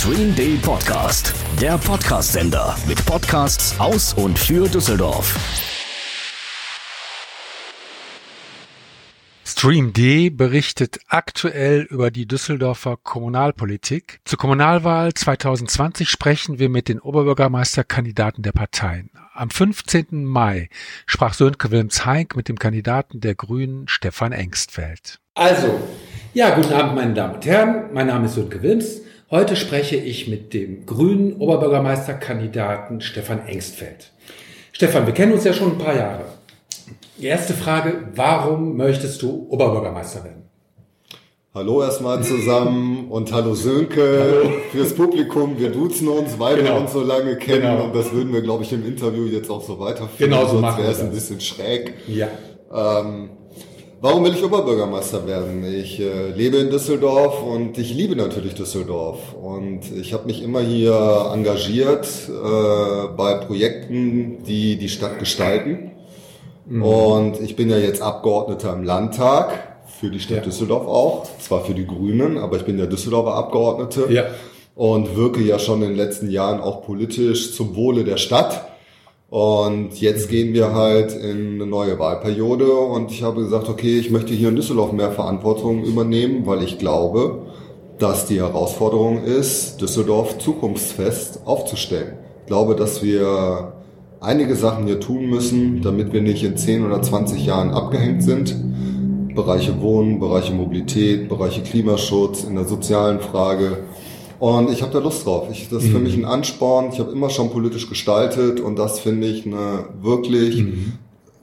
Stream 0.00 0.34
Day 0.34 0.58
Podcast, 0.62 1.34
der 1.60 1.76
Podcast-Sender 1.76 2.74
mit 2.88 3.04
Podcasts 3.04 3.78
aus 3.78 4.14
und 4.14 4.38
für 4.38 4.66
Düsseldorf. 4.66 5.36
Stream 9.44 9.92
D 9.92 10.30
berichtet 10.30 11.00
aktuell 11.06 11.82
über 11.82 12.10
die 12.10 12.26
Düsseldorfer 12.26 12.96
Kommunalpolitik. 12.96 14.20
Zur 14.24 14.38
Kommunalwahl 14.38 15.12
2020 15.12 16.08
sprechen 16.08 16.58
wir 16.58 16.70
mit 16.70 16.88
den 16.88 16.98
Oberbürgermeisterkandidaten 16.98 18.42
der 18.42 18.52
Parteien. 18.52 19.10
Am 19.34 19.50
15. 19.50 20.24
Mai 20.24 20.70
sprach 21.04 21.34
Sönke 21.34 21.70
Wilms-Heink 21.70 22.36
mit 22.36 22.48
dem 22.48 22.58
Kandidaten 22.58 23.20
der 23.20 23.34
Grünen 23.34 23.86
Stefan 23.86 24.32
Engstfeld. 24.32 25.20
Also, 25.34 25.78
ja, 26.32 26.54
guten 26.54 26.72
Abend, 26.72 26.94
meine 26.94 27.12
Damen 27.12 27.34
und 27.34 27.44
Herren. 27.44 27.92
Mein 27.92 28.06
Name 28.06 28.24
ist 28.24 28.36
Sönke 28.36 28.62
Wilms. 28.62 29.02
Heute 29.32 29.54
spreche 29.54 29.94
ich 29.94 30.26
mit 30.26 30.54
dem 30.54 30.86
grünen 30.86 31.36
Oberbürgermeisterkandidaten 31.36 33.00
Stefan 33.00 33.46
Engstfeld. 33.46 34.10
Stefan, 34.72 35.06
wir 35.06 35.14
kennen 35.14 35.34
uns 35.34 35.44
ja 35.44 35.52
schon 35.52 35.70
ein 35.70 35.78
paar 35.78 35.94
Jahre. 35.94 36.24
Die 37.16 37.26
erste 37.26 37.54
Frage, 37.54 38.08
warum 38.16 38.76
möchtest 38.76 39.22
du 39.22 39.46
Oberbürgermeister 39.48 40.24
werden? 40.24 40.42
Hallo 41.54 41.80
erstmal 41.80 42.24
zusammen 42.24 43.06
und 43.10 43.32
hallo 43.32 43.54
Sönke 43.54 44.18
hallo. 44.20 44.50
fürs 44.72 44.94
Publikum. 44.94 45.56
Wir 45.60 45.70
duzen 45.70 46.08
uns, 46.08 46.36
weil 46.40 46.56
genau. 46.56 46.74
wir 46.74 46.80
uns 46.80 46.92
so 46.92 47.04
lange 47.04 47.36
kennen 47.36 47.62
genau. 47.62 47.84
und 47.84 47.94
das 47.94 48.10
würden 48.10 48.32
wir, 48.32 48.42
glaube 48.42 48.64
ich, 48.64 48.72
im 48.72 48.84
Interview 48.84 49.26
jetzt 49.26 49.48
auch 49.48 49.62
so 49.62 49.78
weiterführen. 49.78 50.32
Genau 50.32 50.42
so 50.42 50.54
Sonst 50.54 50.62
machen 50.62 50.82
wäre 50.82 50.90
es 50.90 51.00
ein 51.00 51.12
bisschen 51.12 51.40
schräg. 51.40 51.94
Ja. 52.08 52.26
Ähm, 52.74 53.30
Warum 54.02 54.24
will 54.24 54.32
ich 54.32 54.42
Oberbürgermeister 54.42 55.26
werden? 55.26 55.62
Ich 55.62 56.00
äh, 56.00 56.30
lebe 56.30 56.56
in 56.56 56.70
Düsseldorf 56.70 57.42
und 57.42 57.76
ich 57.76 57.92
liebe 57.92 58.16
natürlich 58.16 58.54
Düsseldorf. 58.54 59.18
Und 59.34 59.80
ich 59.94 60.14
habe 60.14 60.24
mich 60.24 60.42
immer 60.42 60.60
hier 60.60 61.30
engagiert 61.34 62.08
äh, 62.26 63.08
bei 63.14 63.34
Projekten, 63.34 64.42
die 64.44 64.76
die 64.78 64.88
Stadt 64.88 65.18
gestalten. 65.18 65.90
Mhm. 66.64 66.82
Und 66.82 67.40
ich 67.42 67.56
bin 67.56 67.68
ja 67.68 67.76
jetzt 67.76 68.00
Abgeordneter 68.00 68.72
im 68.72 68.84
Landtag 68.84 69.82
für 70.00 70.08
die 70.08 70.20
Stadt 70.20 70.38
ja. 70.38 70.44
Düsseldorf 70.44 70.86
auch. 70.86 71.26
Zwar 71.38 71.66
für 71.66 71.74
die 71.74 71.86
Grünen, 71.86 72.38
aber 72.38 72.56
ich 72.56 72.64
bin 72.64 72.78
der 72.78 72.86
Düsseldorfer 72.86 73.34
Abgeordnete. 73.34 74.10
Ja. 74.10 74.24
Und 74.74 75.14
wirke 75.14 75.42
ja 75.42 75.58
schon 75.58 75.82
in 75.82 75.88
den 75.88 75.96
letzten 75.98 76.30
Jahren 76.30 76.62
auch 76.62 76.86
politisch 76.86 77.54
zum 77.54 77.76
Wohle 77.76 78.04
der 78.04 78.16
Stadt. 78.16 78.69
Und 79.30 80.00
jetzt 80.00 80.28
gehen 80.28 80.52
wir 80.54 80.74
halt 80.74 81.12
in 81.12 81.54
eine 81.54 81.66
neue 81.66 82.00
Wahlperiode 82.00 82.68
und 82.72 83.12
ich 83.12 83.22
habe 83.22 83.42
gesagt, 83.42 83.68
okay, 83.68 83.96
ich 83.96 84.10
möchte 84.10 84.34
hier 84.34 84.48
in 84.48 84.56
Düsseldorf 84.56 84.90
mehr 84.90 85.12
Verantwortung 85.12 85.84
übernehmen, 85.84 86.46
weil 86.46 86.64
ich 86.64 86.78
glaube, 86.78 87.46
dass 88.00 88.26
die 88.26 88.40
Herausforderung 88.40 89.22
ist, 89.22 89.80
Düsseldorf 89.80 90.38
zukunftsfest 90.38 91.46
aufzustellen. 91.46 92.14
Ich 92.40 92.46
glaube, 92.46 92.74
dass 92.74 93.04
wir 93.04 93.74
einige 94.18 94.56
Sachen 94.56 94.86
hier 94.86 94.98
tun 94.98 95.30
müssen, 95.30 95.80
damit 95.80 96.12
wir 96.12 96.22
nicht 96.22 96.42
in 96.42 96.56
10 96.56 96.84
oder 96.84 97.00
20 97.00 97.46
Jahren 97.46 97.70
abgehängt 97.70 98.24
sind. 98.24 98.56
Bereiche 99.36 99.80
Wohnen, 99.80 100.18
Bereiche 100.18 100.52
Mobilität, 100.52 101.28
Bereiche 101.28 101.62
Klimaschutz, 101.62 102.42
in 102.42 102.56
der 102.56 102.64
sozialen 102.64 103.20
Frage. 103.20 103.84
Und 104.40 104.70
ich 104.70 104.80
habe 104.80 104.90
da 104.90 105.00
Lust 105.00 105.26
drauf. 105.26 105.48
Ich, 105.52 105.68
das 105.68 105.84
ist 105.84 105.90
mhm. 105.90 105.92
für 105.92 105.98
mich 105.98 106.14
ein 106.16 106.24
Ansporn. 106.24 106.88
Ich 106.92 106.98
habe 106.98 107.12
immer 107.12 107.28
schon 107.28 107.50
politisch 107.50 107.90
gestaltet 107.90 108.58
und 108.58 108.76
das 108.76 108.98
finde 108.98 109.26
ich 109.26 109.44
eine 109.44 109.84
wirklich, 110.00 110.62
mhm. 110.62 110.94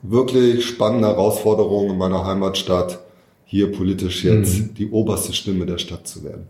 wirklich 0.02 0.66
spannende 0.66 1.08
Herausforderung 1.08 1.92
in 1.92 1.98
meiner 2.00 2.26
Heimatstadt, 2.26 3.00
hier 3.46 3.72
politisch 3.72 4.24
jetzt 4.24 4.60
mhm. 4.60 4.74
die 4.74 4.90
oberste 4.90 5.32
Stimme 5.34 5.68
der 5.68 5.78
Stadt 5.78 6.08
zu 6.08 6.24
werden. 6.24 6.48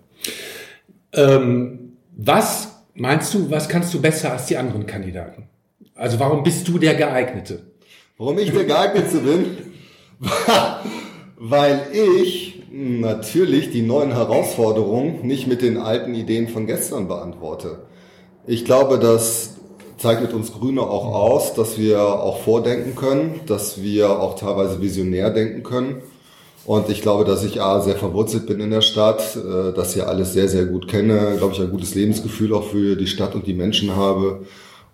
Ähm, 1.12 1.98
was 2.16 2.70
meinst 2.96 3.34
du, 3.34 3.52
was 3.52 3.68
kannst 3.68 3.94
du 3.94 4.00
besser 4.00 4.32
als 4.32 4.46
die 4.46 4.56
anderen 4.56 4.86
Kandidaten? 4.86 5.50
Also 5.96 6.18
warum 6.18 6.44
bist 6.44 6.66
du 6.70 6.78
der 6.78 6.96
geeignete? 6.96 7.64
Warum 8.18 8.40
ich 8.40 8.52
der 8.54 8.64
geeignete 8.64 9.18
bin? 9.18 9.58
Weil 11.38 11.88
ich 11.92 12.57
natürlich 12.72 13.72
die 13.72 13.82
neuen 13.82 14.12
Herausforderungen 14.12 15.26
nicht 15.26 15.48
mit 15.48 15.62
den 15.62 15.78
alten 15.78 16.14
Ideen 16.14 16.48
von 16.48 16.68
gestern 16.68 17.08
beantworte. 17.08 17.80
Ich 18.46 18.66
glaube, 18.66 19.00
das 19.00 19.56
zeichnet 19.98 20.34
uns 20.34 20.54
Grüne 20.54 20.82
auch 20.82 21.14
aus, 21.14 21.54
dass 21.54 21.78
wir 21.78 22.02
auch 22.02 22.40
vordenken 22.40 22.96
können, 22.96 23.40
dass 23.48 23.82
wir 23.82 24.20
auch 24.20 24.36
teilweise 24.36 24.82
visionär 24.82 25.32
denken 25.32 25.64
können. 25.64 26.02
Und 26.66 26.90
ich 26.90 27.02
glaube, 27.02 27.24
dass 27.24 27.46
ich 27.46 27.62
A, 27.62 27.80
sehr 27.80 27.96
verwurzelt 27.96 28.46
bin 28.46 28.60
in 28.60 28.72
der 28.72 28.82
Stadt, 28.82 29.38
äh, 29.38 29.74
dass 29.74 29.96
ich 29.96 30.04
alles 30.04 30.34
sehr, 30.34 30.50
sehr 30.50 30.66
gut 30.66 30.90
kenne, 30.90 31.36
glaube 31.38 31.54
ich, 31.54 31.62
ein 31.62 31.72
gutes 31.72 31.96
Lebensgefühl 31.96 32.54
auch 32.54 32.66
für 32.66 32.98
die 32.98 33.08
Stadt 33.08 33.36
und 33.36 33.48
die 33.48 33.54
Menschen 33.54 33.96
habe. 33.96 34.42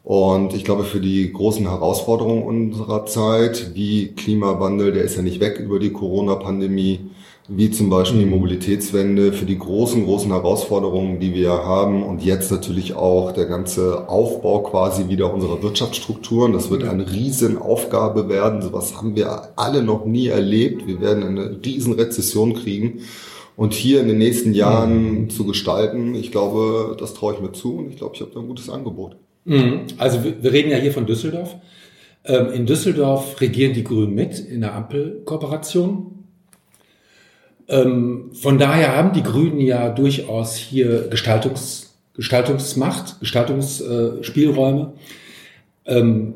Und 0.03 0.53
ich 0.53 0.65
glaube, 0.65 0.83
für 0.83 0.99
die 0.99 1.31
großen 1.33 1.67
Herausforderungen 1.67 2.43
unserer 2.43 3.05
Zeit, 3.05 3.71
wie 3.73 4.09
Klimawandel, 4.09 4.91
der 4.91 5.03
ist 5.03 5.15
ja 5.15 5.23
nicht 5.23 5.39
weg 5.39 5.59
über 5.59 5.79
die 5.79 5.91
Corona-Pandemie, 5.91 7.09
wie 7.47 7.69
zum 7.71 7.89
Beispiel 7.89 8.19
die 8.19 8.25
mhm. 8.25 8.31
Mobilitätswende 8.31 9.33
für 9.33 9.45
die 9.45 9.57
großen, 9.57 10.05
großen 10.05 10.31
Herausforderungen, 10.31 11.19
die 11.19 11.33
wir 11.33 11.49
haben 11.49 12.03
und 12.03 12.23
jetzt 12.23 12.51
natürlich 12.51 12.95
auch 12.95 13.33
der 13.33 13.45
ganze 13.45 14.07
Aufbau 14.07 14.59
quasi 14.63 15.09
wieder 15.09 15.33
unserer 15.33 15.61
Wirtschaftsstrukturen. 15.61 16.53
Das 16.53 16.71
wird 16.71 16.85
eine 16.85 17.11
Riesenaufgabe 17.11 18.29
werden. 18.29 18.61
Sowas 18.61 18.95
haben 18.95 19.15
wir 19.15 19.49
alle 19.57 19.83
noch 19.83 20.05
nie 20.05 20.27
erlebt. 20.27 20.87
Wir 20.87 21.01
werden 21.01 21.23
eine 21.23 21.59
Riesenrezession 21.63 22.53
kriegen. 22.53 23.01
Und 23.55 23.73
hier 23.73 23.99
in 23.99 24.07
den 24.07 24.17
nächsten 24.17 24.53
Jahren 24.53 25.23
mhm. 25.23 25.29
zu 25.29 25.45
gestalten, 25.45 26.15
ich 26.15 26.31
glaube, 26.31 26.95
das 26.97 27.13
traue 27.13 27.35
ich 27.35 27.41
mir 27.41 27.51
zu 27.51 27.77
und 27.77 27.89
ich 27.89 27.97
glaube, 27.97 28.15
ich 28.15 28.21
habe 28.21 28.31
da 28.33 28.39
ein 28.39 28.47
gutes 28.47 28.69
Angebot. 28.69 29.17
Mhm. 29.45 29.81
Also 29.97 30.23
wir 30.23 30.51
reden 30.51 30.71
ja 30.71 30.77
hier 30.77 30.93
von 30.93 31.05
Düsseldorf. 31.05 31.55
Ähm, 32.25 32.51
in 32.53 32.65
Düsseldorf 32.65 33.41
regieren 33.41 33.73
die 33.73 33.83
Grünen 33.83 34.15
mit 34.15 34.39
in 34.39 34.61
der 34.61 34.73
Ampelkooperation. 34.73 36.22
Ähm, 37.67 38.31
von 38.33 38.57
daher 38.57 38.95
haben 38.97 39.13
die 39.13 39.23
Grünen 39.23 39.59
ja 39.59 39.89
durchaus 39.89 40.55
hier 40.55 41.07
Gestaltungs, 41.07 41.95
Gestaltungsmacht, 42.13 43.19
Gestaltungsspielräume. 43.19 44.93
Ähm, 45.85 46.33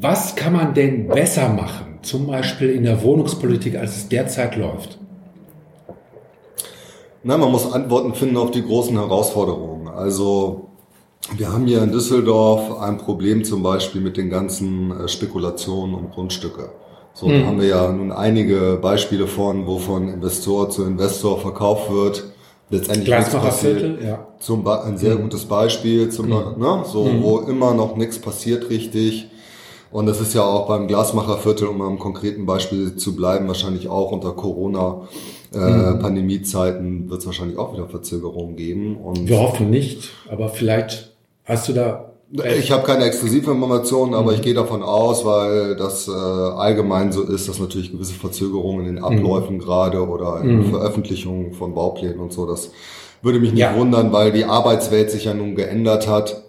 was 0.00 0.36
kann 0.36 0.52
man 0.52 0.74
denn 0.74 1.08
besser 1.08 1.48
machen, 1.48 1.98
zum 2.02 2.26
Beispiel 2.26 2.70
in 2.70 2.84
der 2.84 3.02
Wohnungspolitik, 3.02 3.76
als 3.76 3.96
es 3.96 4.08
derzeit 4.08 4.56
läuft? 4.56 4.98
Na, 7.24 7.36
man 7.36 7.50
muss 7.50 7.72
Antworten 7.72 8.14
finden 8.14 8.36
auf 8.36 8.52
die 8.52 8.62
großen 8.62 8.96
Herausforderungen. 8.96 9.88
Also 9.88 10.68
wir 11.36 11.52
haben 11.52 11.66
hier 11.66 11.82
in 11.82 11.92
Düsseldorf 11.92 12.80
ein 12.80 12.98
Problem 12.98 13.44
zum 13.44 13.62
Beispiel 13.62 14.00
mit 14.00 14.16
den 14.16 14.30
ganzen 14.30 14.92
äh, 14.92 15.08
Spekulationen 15.08 15.94
um 15.94 16.10
Grundstücke. 16.10 16.70
So, 17.18 17.26
mhm. 17.26 17.40
da 17.40 17.46
haben 17.46 17.60
wir 17.60 17.66
ja 17.66 17.90
nun 17.90 18.12
einige 18.12 18.78
Beispiele 18.80 19.26
von, 19.26 19.66
wo 19.66 19.78
von 19.78 20.08
Investor 20.08 20.70
zu 20.70 20.84
Investor 20.84 21.40
verkauft 21.40 21.90
wird. 21.90 22.22
Letztendlich 22.70 23.06
Glasmacherviertel, 23.06 23.98
ja. 24.04 24.28
Zum 24.38 24.62
ba 24.62 24.82
ein 24.82 24.96
sehr 24.98 25.16
mhm. 25.16 25.22
gutes 25.22 25.44
Beispiel, 25.46 26.10
zum, 26.10 26.26
mhm. 26.26 26.32
ne, 26.58 26.84
so, 26.84 27.06
mhm. 27.06 27.22
wo 27.24 27.38
immer 27.40 27.74
noch 27.74 27.96
nichts 27.96 28.20
passiert 28.20 28.70
richtig. 28.70 29.26
Und 29.90 30.06
das 30.06 30.20
ist 30.20 30.32
ja 30.34 30.44
auch 30.44 30.68
beim 30.68 30.86
Glasmacherviertel, 30.86 31.66
um 31.66 31.82
am 31.82 31.98
konkreten 31.98 32.46
Beispiel 32.46 32.94
zu 32.94 33.16
bleiben, 33.16 33.48
wahrscheinlich 33.48 33.88
auch 33.88 34.12
unter 34.12 34.32
Corona. 34.32 35.08
Äh, 35.52 35.58
mhm. 35.58 35.98
Pandemiezeiten 35.98 37.10
wird 37.10 37.20
es 37.20 37.26
wahrscheinlich 37.26 37.58
auch 37.58 37.72
wieder 37.72 37.88
Verzögerungen 37.88 38.54
geben. 38.54 38.96
Und 38.96 39.28
Wir 39.28 39.40
hoffen 39.40 39.70
nicht, 39.70 40.10
aber 40.30 40.50
vielleicht 40.50 41.16
hast 41.46 41.68
du 41.68 41.72
da 41.72 42.07
ich 42.30 42.70
habe 42.70 42.84
keine 42.84 43.04
Exklusivinformationen, 43.04 44.14
aber 44.14 44.32
mhm. 44.32 44.36
ich 44.36 44.42
gehe 44.42 44.54
davon 44.54 44.82
aus, 44.82 45.24
weil 45.24 45.76
das 45.76 46.08
äh, 46.08 46.12
allgemein 46.12 47.10
so 47.10 47.22
ist, 47.22 47.48
dass 47.48 47.58
natürlich 47.58 47.92
gewisse 47.92 48.14
Verzögerungen 48.14 48.86
in 48.86 48.96
den 48.96 49.04
Abläufen 49.04 49.56
mhm. 49.56 49.60
gerade 49.60 50.06
oder 50.06 50.40
in 50.42 50.58
mhm. 50.58 50.64
Veröffentlichungen 50.66 51.52
von 51.54 51.74
Bauplänen 51.74 52.18
und 52.18 52.32
so, 52.32 52.46
das 52.46 52.70
würde 53.22 53.40
mich 53.40 53.52
nicht 53.52 53.60
ja. 53.60 53.76
wundern, 53.76 54.12
weil 54.12 54.30
die 54.32 54.44
Arbeitswelt 54.44 55.10
sich 55.10 55.24
ja 55.24 55.34
nun 55.34 55.54
geändert 55.54 56.06
hat 56.06 56.44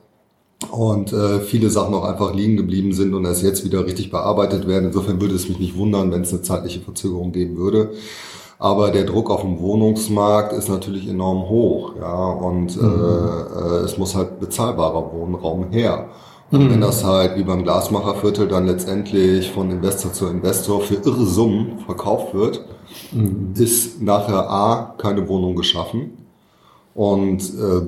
und 0.71 1.13
äh, 1.13 1.39
viele 1.39 1.69
Sachen 1.69 1.93
auch 1.93 2.03
einfach 2.03 2.35
liegen 2.35 2.57
geblieben 2.57 2.93
sind 2.93 3.13
und 3.13 3.25
erst 3.25 3.43
jetzt 3.43 3.63
wieder 3.63 3.85
richtig 3.85 4.11
bearbeitet 4.11 4.67
werden. 4.67 4.85
Insofern 4.85 5.21
würde 5.21 5.35
es 5.35 5.47
mich 5.47 5.59
nicht 5.59 5.77
wundern, 5.77 6.11
wenn 6.11 6.21
es 6.21 6.33
eine 6.33 6.41
zeitliche 6.41 6.81
Verzögerung 6.81 7.31
geben 7.31 7.57
würde. 7.57 7.91
Aber 8.61 8.91
der 8.91 9.05
Druck 9.05 9.29
auf 9.29 9.41
dem 9.41 9.59
Wohnungsmarkt 9.61 10.51
ist 10.51 10.67
natürlich 10.67 11.07
enorm 11.07 11.47
hoch, 11.47 11.93
ja, 11.97 12.25
und 12.25 12.75
mhm. 12.75 13.01
äh, 13.57 13.85
es 13.85 13.97
muss 13.97 14.15
halt 14.15 14.41
bezahlbarer 14.41 15.13
Wohnraum 15.13 15.71
her. 15.71 16.09
Und 16.51 16.65
mhm. 16.65 16.71
wenn 16.71 16.81
das 16.81 17.05
halt 17.05 17.37
wie 17.37 17.43
beim 17.43 17.63
Glasmacherviertel 17.63 18.49
dann 18.49 18.67
letztendlich 18.67 19.49
von 19.49 19.71
Investor 19.71 20.11
zu 20.11 20.27
Investor 20.27 20.81
für 20.81 20.95
irre 20.95 21.25
Summen 21.25 21.79
verkauft 21.85 22.33
wird, 22.33 22.65
mhm. 23.13 23.53
ist 23.55 24.01
nachher 24.01 24.49
A, 24.49 24.93
keine 24.97 25.27
Wohnung 25.29 25.55
geschaffen 25.55 26.17
und 26.93 27.41
äh, 27.41 27.81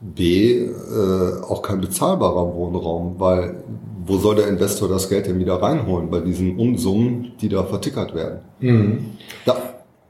B, 0.00 0.64
äh, 0.66 1.42
auch 1.48 1.62
kein 1.62 1.80
bezahlbarer 1.80 2.54
Wohnraum, 2.54 3.14
weil 3.18 3.62
wo 4.04 4.18
soll 4.18 4.36
der 4.36 4.48
Investor 4.48 4.88
das 4.88 5.08
Geld 5.08 5.26
denn 5.26 5.38
wieder 5.38 5.60
reinholen 5.60 6.10
bei 6.10 6.20
diesen 6.20 6.58
Unsummen, 6.58 7.32
die 7.40 7.48
da 7.48 7.62
vertickert 7.64 8.14
werden? 8.14 8.40
Mhm. 8.60 9.06
Da, 9.44 9.56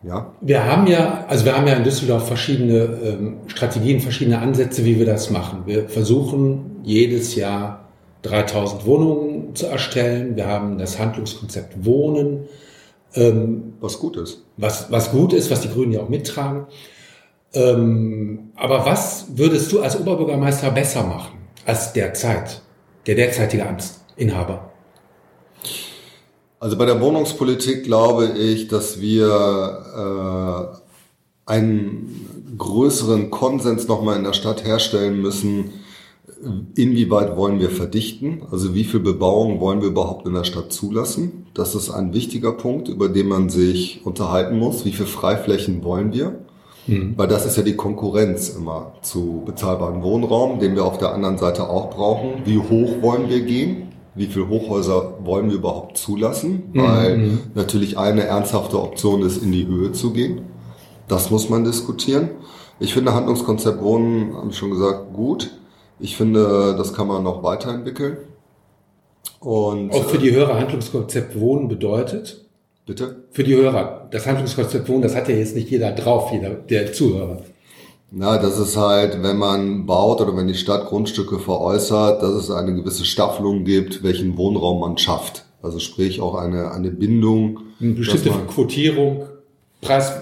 Ja. 0.03 0.33
Wir 0.41 0.65
haben 0.65 0.87
ja, 0.87 1.25
also 1.29 1.45
wir 1.45 1.57
haben 1.57 1.67
ja 1.67 1.75
in 1.75 1.85
Düsseldorf 1.85 2.29
verschiedene 2.29 2.99
ähm, 3.03 3.37
Strategien, 3.49 4.01
verschiedene 4.01 4.39
Ansätze, 4.39 4.85
wie 4.85 4.99
wir 4.99 5.07
das 5.07 5.31
machen. 5.31 5.63
Wir 5.67 5.89
versuchen 5.89 6.81
jedes 6.85 7.35
Jahr 7.35 7.89
3000 8.23 8.87
Wohnungen 8.87 9.55
zu 9.55 9.67
erstellen. 9.67 10.37
Wir 10.37 10.47
haben 10.47 10.79
das 10.79 10.99
Handlungskonzept 10.99 11.85
Wohnen. 11.85 12.45
Ähm, 13.15 13.75
was 13.81 13.99
gut 13.99 14.17
ist. 14.17 14.45
Was, 14.57 14.91
was 14.93 15.11
gut 15.11 15.33
ist, 15.33 15.51
was 15.51 15.63
die 15.63 15.71
Grünen 15.71 15.93
ja 15.93 16.01
auch 16.01 16.09
mittragen. 16.09 16.67
Ähm, 17.55 18.51
aber 18.55 18.85
was 18.85 19.27
würdest 19.35 19.73
du 19.73 19.81
als 19.81 19.99
Oberbürgermeister 19.99 20.71
besser 20.71 21.03
machen 21.03 21.39
als 21.65 21.93
derzeit, 21.93 22.61
der 23.07 23.15
derzeitige 23.15 23.67
Amtsinhaber? 23.67 24.73
Also 26.61 26.77
bei 26.77 26.87
der 26.87 27.01
Wohnungspolitik 27.01 27.85
glaube 27.85 28.27
ich, 28.37 28.69
dass 28.69 29.01
wir 29.01 30.81
äh, 31.47 31.51
einen 31.51 32.55
größeren 32.59 33.31
Konsens 33.31 33.87
nochmal 33.87 34.17
in 34.17 34.25
der 34.25 34.33
Stadt 34.33 34.65
herstellen 34.65 35.21
müssen, 35.23 35.71
inwieweit 36.75 37.37
wollen 37.37 37.59
wir 37.61 37.71
verdichten, 37.71 38.43
also 38.51 38.75
wie 38.75 38.85
viel 38.85 39.01
Bebauung 39.01 39.61
wollen 39.61 39.81
wir 39.81 39.89
überhaupt 39.89 40.27
in 40.27 40.35
der 40.35 40.45
Stadt 40.45 40.73
zulassen. 40.73 41.47
Das 41.55 41.75
ist 41.75 41.91
ein 41.91 42.13
wichtiger 42.13 42.53
Punkt, 42.53 42.89
über 42.89 43.09
den 43.09 43.29
man 43.29 43.49
sich 43.49 44.03
unterhalten 44.05 44.59
muss. 44.59 44.85
Wie 44.85 44.93
viel 44.93 45.07
Freiflächen 45.07 45.83
wollen 45.83 46.13
wir? 46.13 46.39
Mhm. 46.87 47.15
Weil 47.17 47.29
das 47.29 47.45
ist 47.45 47.57
ja 47.57 47.63
die 47.63 47.77
Konkurrenz 47.77 48.51
immer 48.51 48.93
zu 49.03 49.43
bezahlbarem 49.45 50.03
Wohnraum, 50.03 50.61
den 50.61 50.75
wir 50.75 50.85
auf 50.85 50.99
der 50.99 51.13
anderen 51.13 51.39
Seite 51.39 51.69
auch 51.69 51.91
brauchen. 51.91 52.43
Wie 52.45 52.59
hoch 52.59 53.03
wollen 53.03 53.29
wir 53.29 53.41
gehen? 53.41 53.89
Wie 54.19 54.27
viele 54.27 54.49
Hochhäuser 54.49 55.15
wollen 55.25 55.49
wir 55.49 55.57
überhaupt 55.57 55.97
zulassen? 55.97 56.65
Weil 56.75 57.17
mhm. 57.17 57.41
natürlich 57.55 57.97
eine 57.97 58.25
ernsthafte 58.25 58.83
Option 58.83 59.23
ist, 59.23 59.43
in 59.43 59.53
die 59.53 59.67
Höhe 59.67 59.93
zu 59.93 60.13
gehen. 60.13 60.43
Das 61.07 61.31
muss 61.31 61.49
man 61.49 61.65
diskutieren. 61.65 62.31
Ich 62.81 62.93
finde 62.93 63.15
Handlungskonzept 63.15 63.81
Wohnen, 63.81 64.37
habe 64.37 64.51
ich 64.51 64.57
schon 64.57 64.71
gesagt, 64.71 65.13
gut. 65.13 65.51
Ich 66.01 66.17
finde, 66.17 66.75
das 66.77 66.95
kann 66.95 67.09
man 67.09 67.23
noch 67.23 67.43
weiterentwickeln. 67.43 68.19
Und, 69.41 69.93
Auch 69.93 70.05
für 70.05 70.19
die 70.19 70.33
Hörer 70.33 70.59
Handlungskonzept 70.59 71.39
Wohnen 71.39 71.69
bedeutet? 71.69 72.45
Bitte? 72.87 73.25
Für 73.31 73.45
die 73.45 73.55
Hörer. 73.55 74.09
Das 74.11 74.27
Handlungskonzept 74.27 74.89
Wohnen, 74.89 75.03
das 75.03 75.15
hat 75.15 75.29
ja 75.29 75.37
jetzt 75.37 75.55
nicht 75.55 75.71
jeder 75.71 75.93
drauf, 75.93 76.33
jeder, 76.33 76.51
der 76.51 76.93
Zuhörer. 76.93 77.43
Na, 78.11 78.39
das 78.39 78.59
ist 78.59 78.77
halt, 78.77 79.23
wenn 79.23 79.37
man 79.37 79.85
baut 79.85 80.21
oder 80.21 80.35
wenn 80.37 80.47
die 80.47 80.55
Stadt 80.55 80.87
Grundstücke 80.87 81.39
veräußert, 81.39 82.23
dass 82.23 82.31
es 82.31 82.51
eine 82.51 82.75
gewisse 82.75 83.05
Staffelung 83.05 83.65
gibt, 83.65 84.03
welchen 84.03 84.39
Wohnraum 84.39 84.81
man 84.81 84.97
schafft. 84.97 85.45
Also 85.63 85.79
sprich 85.79 86.21
auch 86.21 86.35
eine, 86.35 86.73
eine 86.73 86.91
Bindung. 86.91 87.61
Eine 87.81 87.93
bestimmte 87.93 88.31
Quotierung, 88.47 89.25
Preis, 89.81 90.13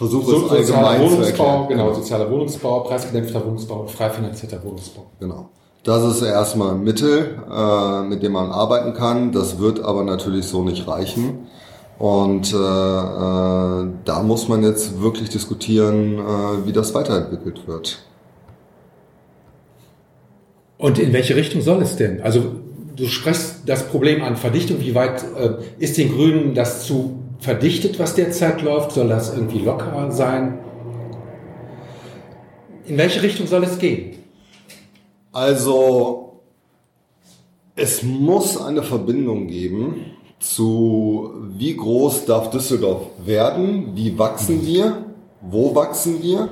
Versuch 0.00 0.24
so, 0.24 0.46
es 0.46 0.50
allgemein 0.50 0.98
Wohnungsbau, 1.02 1.22
zu 1.22 1.28
erklären. 1.28 1.68
Genau, 1.68 1.92
sozialer 1.92 2.30
Wohnungsbau, 2.30 2.80
preisgedämpfter 2.80 3.44
Wohnungsbau 3.44 3.80
und 3.80 3.90
frei 3.90 4.08
finanzierter 4.08 4.64
Wohnungsbau. 4.64 5.10
Genau. 5.20 5.50
Das 5.84 6.02
ist 6.04 6.22
erstmal 6.22 6.70
ein 6.70 6.82
Mittel, 6.82 7.38
äh, 7.50 8.02
mit 8.04 8.22
dem 8.22 8.32
man 8.32 8.50
arbeiten 8.50 8.94
kann. 8.94 9.30
Das 9.30 9.58
wird 9.58 9.80
aber 9.80 10.02
natürlich 10.02 10.46
so 10.46 10.62
nicht 10.62 10.88
reichen. 10.88 11.48
Und 12.00 12.54
äh, 12.54 12.56
äh, 12.56 13.88
da 14.06 14.22
muss 14.22 14.48
man 14.48 14.62
jetzt 14.62 15.02
wirklich 15.02 15.28
diskutieren, 15.28 16.14
äh, 16.18 16.66
wie 16.66 16.72
das 16.72 16.94
weiterentwickelt 16.94 17.68
wird. 17.68 17.98
Und 20.78 20.98
in 20.98 21.12
welche 21.12 21.36
Richtung 21.36 21.60
soll 21.60 21.82
es 21.82 21.96
denn? 21.96 22.22
Also 22.22 22.54
du 22.96 23.06
sprichst 23.06 23.64
das 23.66 23.86
Problem 23.86 24.22
an 24.22 24.36
Verdichtung. 24.36 24.80
Wie 24.80 24.94
weit 24.94 25.22
äh, 25.36 25.56
ist 25.78 25.98
den 25.98 26.14
Grünen 26.14 26.54
das 26.54 26.86
zu 26.86 27.18
verdichtet, 27.38 27.98
was 27.98 28.14
derzeit 28.14 28.62
läuft? 28.62 28.92
Soll 28.92 29.08
das 29.08 29.34
irgendwie 29.34 29.58
lockerer 29.58 30.10
sein? 30.10 30.58
In 32.86 32.96
welche 32.96 33.22
Richtung 33.22 33.46
soll 33.46 33.64
es 33.64 33.78
gehen? 33.78 34.16
Also, 35.32 36.40
es 37.76 38.02
muss 38.02 38.58
eine 38.58 38.82
Verbindung 38.82 39.48
geben 39.48 40.09
zu, 40.40 41.30
wie 41.56 41.76
groß 41.76 42.24
darf 42.24 42.50
Düsseldorf 42.50 43.02
werden, 43.24 43.92
wie 43.94 44.18
wachsen 44.18 44.66
wir, 44.66 45.04
wo 45.40 45.74
wachsen 45.74 46.22
wir, 46.22 46.48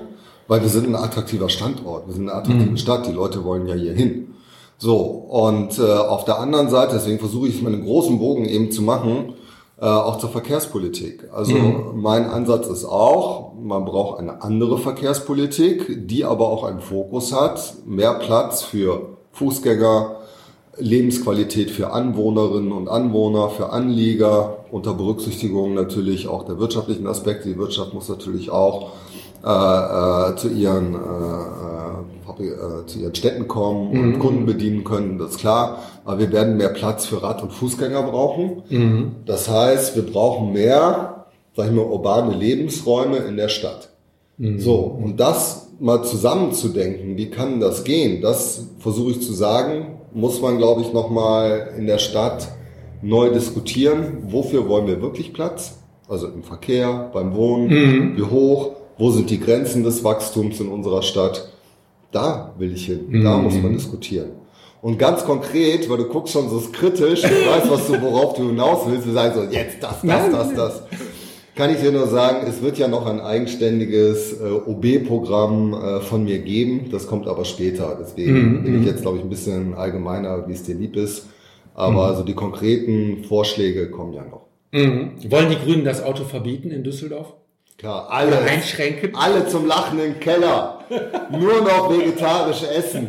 weil 0.46 0.62
wir 0.62 0.68
sind 0.68 0.86
ein 0.86 0.94
attraktiver 0.94 1.48
Standort, 1.48 2.06
wir 2.06 2.14
sind 2.14 2.28
eine 2.28 2.38
attraktive 2.38 2.70
mhm. 2.70 2.76
Stadt, 2.76 3.06
die 3.06 3.12
Leute 3.12 3.44
wollen 3.44 3.66
ja 3.66 3.74
hier 3.74 3.94
hin. 3.94 4.34
So, 4.76 4.96
und 4.96 5.78
äh, 5.78 5.82
auf 5.82 6.24
der 6.24 6.38
anderen 6.38 6.68
Seite, 6.68 6.94
deswegen 6.94 7.18
versuche 7.18 7.48
ich 7.48 7.56
es 7.56 7.62
mit 7.62 7.72
einem 7.72 7.84
großen 7.84 8.18
Bogen 8.18 8.44
eben 8.44 8.70
zu 8.70 8.82
machen, 8.82 9.34
äh, 9.80 9.86
auch 9.86 10.18
zur 10.18 10.30
Verkehrspolitik. 10.30 11.28
Also 11.32 11.54
mhm. 11.54 12.00
mein 12.00 12.26
Ansatz 12.26 12.68
ist 12.68 12.84
auch, 12.84 13.54
man 13.60 13.84
braucht 13.84 14.20
eine 14.20 14.42
andere 14.42 14.78
Verkehrspolitik, 14.78 16.06
die 16.06 16.24
aber 16.24 16.48
auch 16.48 16.62
einen 16.62 16.80
Fokus 16.80 17.32
hat, 17.32 17.74
mehr 17.86 18.14
Platz 18.14 18.62
für 18.62 19.16
Fußgänger, 19.32 20.17
Lebensqualität 20.78 21.70
für 21.70 21.92
Anwohnerinnen 21.92 22.72
und 22.72 22.88
Anwohner, 22.88 23.50
für 23.50 23.70
Anlieger, 23.70 24.64
unter 24.70 24.94
Berücksichtigung 24.94 25.74
natürlich 25.74 26.28
auch 26.28 26.44
der 26.44 26.58
wirtschaftlichen 26.58 27.06
Aspekte. 27.06 27.48
Die 27.48 27.58
Wirtschaft 27.58 27.94
muss 27.94 28.08
natürlich 28.08 28.50
auch 28.50 28.92
äh, 29.44 29.48
äh, 29.48 30.36
zu 30.36 30.48
ihren 30.48 30.94
äh, 30.94 30.98
äh, 32.40 32.86
zu 32.86 33.00
ihren 33.00 33.14
Städten 33.16 33.48
kommen 33.48 33.90
und 33.90 34.10
mhm. 34.10 34.18
Kunden 34.20 34.46
bedienen 34.46 34.84
können, 34.84 35.18
das 35.18 35.32
ist 35.32 35.38
klar. 35.38 35.82
Aber 36.04 36.20
wir 36.20 36.30
werden 36.30 36.56
mehr 36.56 36.68
Platz 36.68 37.06
für 37.06 37.20
Rad- 37.22 37.42
und 37.42 37.52
Fußgänger 37.52 38.02
brauchen. 38.04 38.62
Mhm. 38.68 39.16
Das 39.26 39.48
heißt, 39.48 39.96
wir 39.96 40.04
brauchen 40.04 40.52
mehr, 40.52 41.26
sag 41.56 41.66
ich 41.66 41.72
mal, 41.72 41.84
urbane 41.84 42.36
Lebensräume 42.36 43.16
in 43.18 43.36
der 43.36 43.48
Stadt. 43.48 43.88
Mhm. 44.36 44.60
So, 44.60 44.76
und 44.76 45.18
das 45.18 45.68
mal 45.80 46.04
zusammenzudenken, 46.04 47.16
wie 47.16 47.30
kann 47.30 47.58
das 47.58 47.82
gehen, 47.82 48.22
das 48.22 48.66
versuche 48.78 49.12
ich 49.12 49.22
zu 49.22 49.32
sagen, 49.32 49.97
muss 50.18 50.40
man, 50.40 50.58
glaube 50.58 50.80
ich, 50.82 50.92
nochmal 50.92 51.74
in 51.78 51.86
der 51.86 51.98
Stadt 51.98 52.48
neu 53.02 53.30
diskutieren. 53.30 54.24
Wofür 54.28 54.68
wollen 54.68 54.88
wir 54.88 55.00
wirklich 55.00 55.32
Platz? 55.32 55.78
Also 56.08 56.26
im 56.26 56.42
Verkehr, 56.42 57.10
beim 57.12 57.34
Wohnen, 57.34 57.68
mhm. 57.68 58.16
wie 58.16 58.22
hoch, 58.22 58.72
wo 58.96 59.10
sind 59.10 59.30
die 59.30 59.38
Grenzen 59.38 59.84
des 59.84 60.02
Wachstums 60.02 60.58
in 60.58 60.68
unserer 60.68 61.02
Stadt? 61.02 61.52
Da 62.10 62.54
will 62.58 62.72
ich 62.72 62.86
hin, 62.86 63.06
mhm. 63.08 63.22
da 63.22 63.36
muss 63.36 63.54
man 63.62 63.74
diskutieren. 63.74 64.30
Und 64.80 64.98
ganz 64.98 65.24
konkret, 65.24 65.88
weil 65.88 65.98
du 65.98 66.04
guckst 66.04 66.32
schon 66.32 66.48
so 66.48 66.60
kritisch, 66.72 67.22
du 67.22 67.28
weißt, 67.28 67.70
was 67.70 67.86
du, 67.86 68.00
worauf 68.00 68.34
du 68.34 68.48
hinaus 68.48 68.86
willst, 68.86 69.06
wir 69.06 69.12
sagen 69.12 69.34
so, 69.34 69.54
jetzt 69.54 69.82
das, 69.82 70.02
das, 70.02 70.30
das, 70.30 70.54
das. 70.54 70.82
Kann 71.58 71.74
ich 71.74 71.80
dir 71.80 71.90
nur 71.90 72.06
sagen, 72.06 72.46
es 72.46 72.62
wird 72.62 72.78
ja 72.78 72.86
noch 72.86 73.04
ein 73.06 73.20
eigenständiges 73.20 74.40
äh, 74.40 74.44
OB-Programm 74.44 75.74
äh, 75.74 76.00
von 76.02 76.22
mir 76.22 76.38
geben. 76.38 76.88
Das 76.92 77.08
kommt 77.08 77.26
aber 77.26 77.44
später. 77.44 77.98
Deswegen 78.00 78.60
mm, 78.60 78.62
bin 78.62 78.80
ich 78.80 78.86
jetzt, 78.86 79.02
glaube 79.02 79.16
ich, 79.16 79.24
ein 79.24 79.28
bisschen 79.28 79.74
allgemeiner, 79.74 80.46
wie 80.46 80.52
es 80.52 80.62
dir 80.62 80.76
lieb 80.76 80.94
ist. 80.94 81.26
Aber 81.74 82.04
mm. 82.04 82.10
also 82.10 82.22
die 82.22 82.34
konkreten 82.34 83.24
Vorschläge 83.24 83.90
kommen 83.90 84.12
ja 84.12 84.22
noch. 84.22 84.46
Mm. 84.70 85.20
Wollen 85.32 85.50
die 85.50 85.56
Grünen 85.56 85.84
das 85.84 86.00
Auto 86.00 86.22
verbieten 86.22 86.70
in 86.70 86.84
Düsseldorf? 86.84 87.34
Klar, 87.76 88.08
alle, 88.08 88.38
einschränken. 88.38 89.16
alle 89.16 89.48
zum 89.48 89.66
Lachen 89.66 89.98
im 89.98 90.20
Keller. 90.20 90.84
Nur 91.32 91.62
noch 91.62 91.90
vegetarisch 91.90 92.62
essen. 92.62 93.08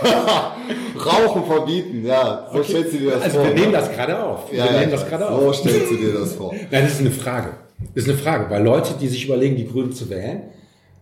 Rauchen 1.04 1.44
verbieten, 1.44 2.06
ja. 2.06 2.48
So 2.50 2.60
okay. 2.60 2.68
stellst 2.70 2.94
du 2.94 2.98
dir 2.98 3.10
das 3.10 3.22
also 3.24 3.36
vor. 3.36 3.44
Also 3.44 3.54
wir 3.54 3.60
nehmen 3.60 3.72
das 3.74 3.92
gerade 3.92 4.24
auf. 4.24 4.50
Ja, 4.50 4.64
wir 4.64 4.80
nehmen 4.80 4.92
das 4.92 5.06
gerade 5.06 5.28
auf. 5.28 5.42
So 5.42 5.52
stellst 5.52 5.90
du 5.90 5.96
dir 5.96 6.14
das 6.14 6.32
vor. 6.32 6.54
Nein, 6.70 6.84
das 6.84 6.92
ist 6.92 7.00
eine 7.00 7.10
Frage. 7.10 7.50
Das 7.94 8.04
ist 8.04 8.10
eine 8.10 8.18
Frage, 8.18 8.50
weil 8.50 8.62
Leute, 8.62 8.94
die 9.00 9.08
sich 9.08 9.24
überlegen, 9.26 9.56
die 9.56 9.66
Grünen 9.66 9.92
zu 9.92 10.10
wählen, 10.10 10.42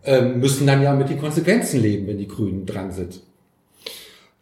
ähm, 0.04 0.40
müssen 0.40 0.66
dann 0.66 0.82
ja 0.82 0.94
mit 0.94 1.10
den 1.10 1.20
Konsequenzen 1.20 1.82
leben, 1.82 2.06
wenn 2.06 2.18
die 2.18 2.28
Grünen 2.28 2.66
dran 2.66 2.92
sind. 2.92 3.20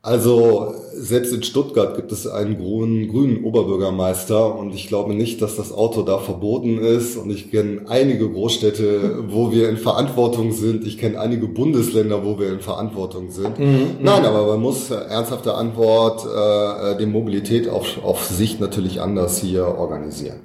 Also 0.06 0.72
selbst 0.94 1.32
in 1.32 1.42
Stuttgart 1.42 1.96
gibt 1.96 2.12
es 2.12 2.28
einen 2.28 2.56
grünen, 2.58 3.08
grünen 3.08 3.42
Oberbürgermeister 3.42 4.54
und 4.56 4.72
ich 4.72 4.86
glaube 4.86 5.14
nicht, 5.14 5.42
dass 5.42 5.56
das 5.56 5.72
Auto 5.72 6.02
da 6.02 6.18
verboten 6.18 6.78
ist. 6.78 7.16
Und 7.16 7.30
ich 7.30 7.50
kenne 7.50 7.80
einige 7.88 8.30
Großstädte, 8.30 9.24
wo 9.28 9.50
wir 9.50 9.68
in 9.68 9.78
Verantwortung 9.78 10.52
sind. 10.52 10.86
Ich 10.86 10.98
kenne 10.98 11.18
einige 11.18 11.48
Bundesländer, 11.48 12.24
wo 12.24 12.38
wir 12.38 12.52
in 12.52 12.60
Verantwortung 12.60 13.32
sind. 13.32 13.58
Mhm, 13.58 13.64
mhm. 13.64 13.86
Nein, 14.00 14.24
aber 14.24 14.46
man 14.46 14.60
muss 14.60 14.92
ernsthafte 14.92 15.54
Antwort 15.54 16.24
äh, 16.24 16.96
die 16.98 17.06
Mobilität 17.06 17.68
auf, 17.68 17.98
auf 18.04 18.24
Sicht 18.24 18.60
natürlich 18.60 19.00
anders 19.00 19.40
hier 19.40 19.66
organisieren. 19.66 20.38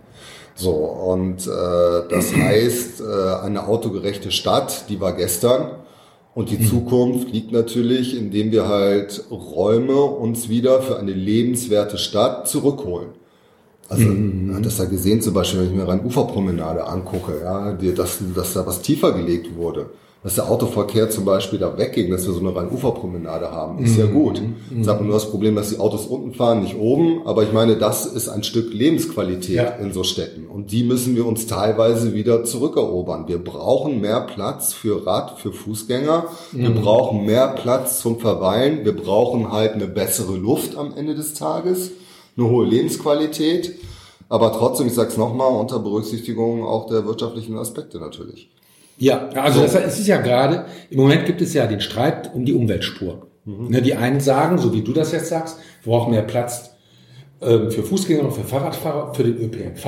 So, 0.61 0.71
und 0.71 1.47
äh, 1.47 2.07
das 2.09 2.35
heißt, 2.35 3.01
äh, 3.01 3.43
eine 3.43 3.67
autogerechte 3.67 4.31
Stadt, 4.31 4.89
die 4.89 4.99
war 4.99 5.13
gestern. 5.13 5.71
Und 6.33 6.49
die 6.49 6.57
mhm. 6.57 6.67
Zukunft 6.67 7.31
liegt 7.33 7.51
natürlich, 7.51 8.17
indem 8.17 8.51
wir 8.51 8.67
halt 8.67 9.25
Räume 9.31 10.01
uns 10.01 10.47
wieder 10.47 10.81
für 10.81 10.97
eine 10.97 11.11
lebenswerte 11.11 11.97
Stadt 11.97 12.47
zurückholen. 12.47 13.09
Also, 13.89 14.05
mhm. 14.05 14.55
hat 14.55 14.65
das 14.65 14.77
ja 14.77 14.85
gesehen, 14.85 15.21
zum 15.21 15.33
Beispiel, 15.33 15.59
wenn 15.59 15.67
ich 15.67 15.75
mir 15.75 15.87
rein 15.87 16.05
Uferpromenade 16.05 16.87
angucke, 16.87 17.41
ja, 17.43 17.73
dass, 17.73 18.19
dass 18.33 18.53
da 18.53 18.65
was 18.65 18.81
tiefer 18.81 19.11
gelegt 19.11 19.57
wurde. 19.57 19.89
Dass 20.23 20.35
der 20.35 20.49
Autoverkehr 20.51 21.09
zum 21.09 21.25
Beispiel 21.25 21.57
da 21.57 21.75
wegging, 21.79 22.11
dass 22.11 22.27
wir 22.27 22.33
so 22.33 22.41
eine 22.41 22.55
Rhein-Ufer-Promenade 22.55 23.49
haben, 23.51 23.83
ist 23.83 23.97
ja 23.97 24.05
gut. 24.05 24.39
Ich 24.79 24.87
habe 24.87 25.03
nur 25.03 25.15
das 25.15 25.31
Problem, 25.31 25.55
dass 25.55 25.69
die 25.69 25.79
Autos 25.79 26.05
unten 26.05 26.35
fahren, 26.35 26.61
nicht 26.61 26.77
oben. 26.77 27.25
Aber 27.25 27.41
ich 27.41 27.51
meine, 27.51 27.75
das 27.75 28.05
ist 28.05 28.29
ein 28.29 28.43
Stück 28.43 28.71
Lebensqualität 28.71 29.55
Ja. 29.55 29.63
in 29.77 29.91
so 29.93 30.03
Städten. 30.03 30.45
Und 30.45 30.71
die 30.71 30.83
müssen 30.83 31.15
wir 31.15 31.25
uns 31.25 31.47
teilweise 31.47 32.13
wieder 32.13 32.43
zurückerobern. 32.43 33.27
Wir 33.27 33.43
brauchen 33.43 33.99
mehr 33.99 34.21
Platz 34.21 34.73
für 34.73 35.07
Rad, 35.07 35.39
für 35.39 35.53
Fußgänger. 35.53 36.25
Wir 36.51 36.69
brauchen 36.69 37.25
mehr 37.25 37.47
Platz 37.47 37.99
zum 38.01 38.19
Verweilen. 38.19 38.85
Wir 38.85 38.95
brauchen 38.95 39.51
halt 39.51 39.73
eine 39.73 39.87
bessere 39.87 40.37
Luft 40.37 40.77
am 40.77 40.93
Ende 40.95 41.15
des 41.15 41.33
Tages, 41.33 41.89
eine 42.37 42.47
hohe 42.47 42.65
Lebensqualität. 42.67 43.73
Aber 44.29 44.53
trotzdem, 44.53 44.85
ich 44.85 44.93
sage 44.93 45.09
es 45.09 45.17
nochmal, 45.17 45.51
unter 45.51 45.79
Berücksichtigung 45.79 46.63
auch 46.63 46.85
der 46.85 47.05
wirtschaftlichen 47.07 47.57
Aspekte 47.57 47.97
natürlich. 47.99 48.49
Ja, 49.01 49.29
also 49.29 49.61
das, 49.63 49.73
es 49.73 49.99
ist 49.99 50.07
ja 50.07 50.21
gerade, 50.21 50.65
im 50.91 50.97
Moment 50.97 51.25
gibt 51.25 51.41
es 51.41 51.55
ja 51.55 51.65
den 51.65 51.81
Streit 51.81 52.31
um 52.35 52.45
die 52.45 52.53
Umweltspur. 52.53 53.27
Ne, 53.45 53.81
die 53.81 53.95
einen 53.95 54.19
sagen, 54.19 54.59
so 54.59 54.71
wie 54.73 54.83
du 54.83 54.93
das 54.93 55.11
jetzt 55.11 55.29
sagst, 55.29 55.57
wir 55.81 55.91
brauchen 55.91 56.11
mehr 56.11 56.21
Platz 56.21 56.75
ähm, 57.41 57.71
für 57.71 57.81
Fußgänger 57.81 58.23
und 58.23 58.33
für 58.33 58.43
Fahrradfahrer, 58.43 59.15
für 59.15 59.23
den 59.23 59.37
ÖPNV. 59.37 59.85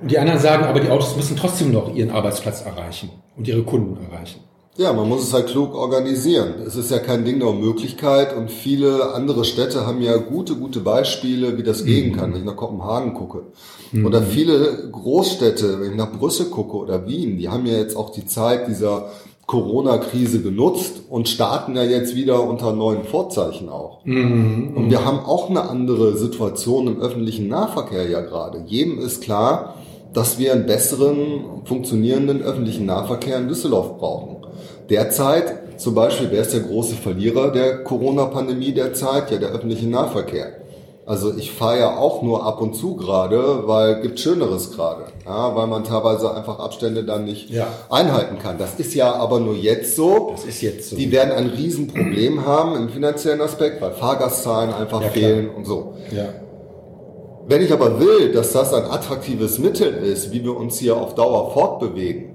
Und 0.00 0.10
die 0.10 0.18
anderen 0.18 0.40
sagen, 0.40 0.64
aber 0.64 0.80
die 0.80 0.88
Autos 0.88 1.14
müssen 1.14 1.36
trotzdem 1.36 1.72
noch 1.72 1.94
ihren 1.94 2.10
Arbeitsplatz 2.10 2.62
erreichen 2.64 3.10
und 3.36 3.46
ihre 3.46 3.62
Kunden 3.62 4.02
erreichen. 4.02 4.40
Ja, 4.76 4.92
man 4.92 5.08
muss 5.08 5.24
es 5.24 5.34
halt 5.34 5.48
klug 5.48 5.74
organisieren. 5.74 6.54
Es 6.64 6.76
ist 6.76 6.90
ja 6.90 7.00
kein 7.00 7.24
Ding 7.24 7.40
der 7.40 7.48
Unmöglichkeit 7.48 8.36
und 8.36 8.50
viele 8.50 9.14
andere 9.14 9.44
Städte 9.44 9.86
haben 9.86 10.00
ja 10.00 10.16
gute, 10.16 10.54
gute 10.54 10.80
Beispiele, 10.80 11.58
wie 11.58 11.64
das 11.64 11.84
gehen 11.84 12.16
kann, 12.16 12.32
wenn 12.32 12.40
ich 12.40 12.46
nach 12.46 12.56
Kopenhagen 12.56 13.14
gucke. 13.14 13.42
Oder 14.04 14.22
viele 14.22 14.88
Großstädte, 14.90 15.80
wenn 15.80 15.90
ich 15.90 15.96
nach 15.96 16.12
Brüssel 16.12 16.46
gucke 16.46 16.76
oder 16.76 17.06
Wien, 17.08 17.36
die 17.36 17.48
haben 17.48 17.66
ja 17.66 17.74
jetzt 17.74 17.96
auch 17.96 18.10
die 18.10 18.24
Zeit 18.24 18.68
dieser 18.68 19.10
Corona-Krise 19.46 20.40
genutzt 20.42 21.00
und 21.08 21.28
starten 21.28 21.74
ja 21.74 21.82
jetzt 21.82 22.14
wieder 22.14 22.40
unter 22.48 22.72
neuen 22.72 23.02
Vorzeichen 23.02 23.68
auch. 23.68 24.04
Und 24.04 24.86
wir 24.90 25.04
haben 25.04 25.18
auch 25.18 25.50
eine 25.50 25.68
andere 25.68 26.16
Situation 26.16 26.86
im 26.86 27.00
öffentlichen 27.00 27.48
Nahverkehr 27.48 28.08
ja 28.08 28.20
gerade. 28.20 28.62
Jedem 28.66 29.00
ist 29.00 29.22
klar, 29.22 29.74
dass 30.12 30.38
wir 30.38 30.52
einen 30.52 30.66
besseren, 30.66 31.62
funktionierenden 31.64 32.42
öffentlichen 32.42 32.86
Nahverkehr 32.86 33.38
in 33.38 33.48
Düsseldorf 33.48 33.98
brauchen. 33.98 34.36
Derzeit 34.90 35.80
zum 35.80 35.94
Beispiel, 35.94 36.28
wer 36.30 36.42
ist 36.42 36.52
der 36.52 36.60
große 36.60 36.96
Verlierer 36.96 37.50
der 37.52 37.84
Corona-Pandemie 37.84 38.72
derzeit? 38.72 39.30
Ja, 39.30 39.38
der 39.38 39.50
öffentliche 39.50 39.86
Nahverkehr. 39.88 40.48
Also 41.06 41.34
ich 41.36 41.50
fahre 41.50 41.78
ja 41.78 41.96
auch 41.96 42.22
nur 42.22 42.44
ab 42.44 42.60
und 42.60 42.74
zu 42.76 42.94
gerade, 42.96 43.66
weil 43.66 44.00
gibt 44.00 44.20
Schöneres 44.20 44.70
gerade, 44.72 45.04
ja, 45.26 45.56
weil 45.56 45.66
man 45.66 45.82
teilweise 45.82 46.32
einfach 46.34 46.58
Abstände 46.60 47.02
dann 47.04 47.24
nicht 47.24 47.50
Ja. 47.50 47.66
einhalten 47.88 48.38
kann. 48.38 48.58
Das 48.58 48.74
ist 48.78 48.94
ja 48.94 49.12
aber 49.14 49.40
nur 49.40 49.54
jetzt 49.54 49.96
so. 49.96 50.28
Das 50.32 50.44
ist 50.44 50.60
jetzt 50.60 50.90
so. 50.90 50.96
Die 50.96 51.10
werden 51.10 51.32
ein 51.32 51.46
Riesenproblem 51.48 52.46
haben 52.46 52.76
im 52.76 52.90
finanziellen 52.90 53.40
Aspekt, 53.40 53.80
weil 53.80 53.92
Fahrgastzahlen 53.92 54.72
einfach 54.72 55.00
Ja, 55.02 55.08
klar. 55.08 55.12
fehlen 55.30 55.50
und 55.50 55.64
so. 55.66 55.94
Ja. 56.14 56.26
Wenn 57.48 57.62
ich 57.62 57.72
aber 57.72 57.98
will, 57.98 58.30
dass 58.32 58.52
das 58.52 58.72
ein 58.72 58.84
attraktives 58.84 59.58
Mittel 59.58 59.92
ist, 59.94 60.30
wie 60.32 60.44
wir 60.44 60.56
uns 60.56 60.78
hier 60.78 60.96
auf 60.96 61.14
Dauer 61.16 61.50
fortbewegen, 61.52 62.29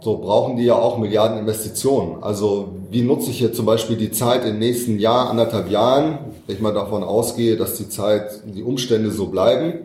so 0.00 0.18
brauchen 0.18 0.56
die 0.56 0.64
ja 0.64 0.74
auch 0.74 0.98
Milliarden 0.98 1.38
Investitionen. 1.38 2.22
Also 2.22 2.74
wie 2.90 3.02
nutze 3.02 3.30
ich 3.30 3.40
jetzt 3.40 3.56
zum 3.56 3.66
Beispiel 3.66 3.96
die 3.96 4.10
Zeit 4.10 4.44
im 4.44 4.58
nächsten 4.58 4.98
Jahr, 4.98 5.30
anderthalb 5.30 5.70
Jahren, 5.70 6.18
wenn 6.46 6.56
ich 6.56 6.62
mal 6.62 6.74
davon 6.74 7.02
ausgehe, 7.02 7.56
dass 7.56 7.76
die 7.76 7.88
Zeit, 7.88 8.42
die 8.44 8.62
Umstände 8.62 9.10
so 9.10 9.26
bleiben, 9.26 9.80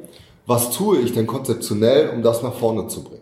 was 0.46 0.72
tue 0.72 1.00
ich 1.00 1.14
denn 1.14 1.28
konzeptionell, 1.28 2.10
um 2.10 2.22
das 2.24 2.44
nach 2.44 2.54
vorne 2.54 2.88
zu 2.88 3.04
bringen? 3.04 3.22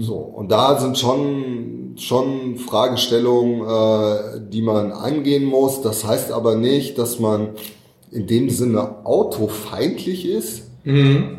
So, 0.00 0.14
und 0.14 0.50
da 0.50 0.78
sind 0.78 0.96
schon, 0.98 1.94
schon 1.98 2.56
Fragestellungen, 2.58 3.62
äh, 3.62 4.40
die 4.48 4.62
man 4.62 4.92
angehen 4.92 5.44
muss. 5.44 5.82
Das 5.82 6.04
heißt 6.04 6.30
aber 6.30 6.54
nicht, 6.54 6.96
dass 6.96 7.18
man 7.18 7.50
in 8.12 8.26
dem 8.26 8.50
Sinne 8.50 9.04
autofeindlich 9.04 10.26
ist. 10.26 10.65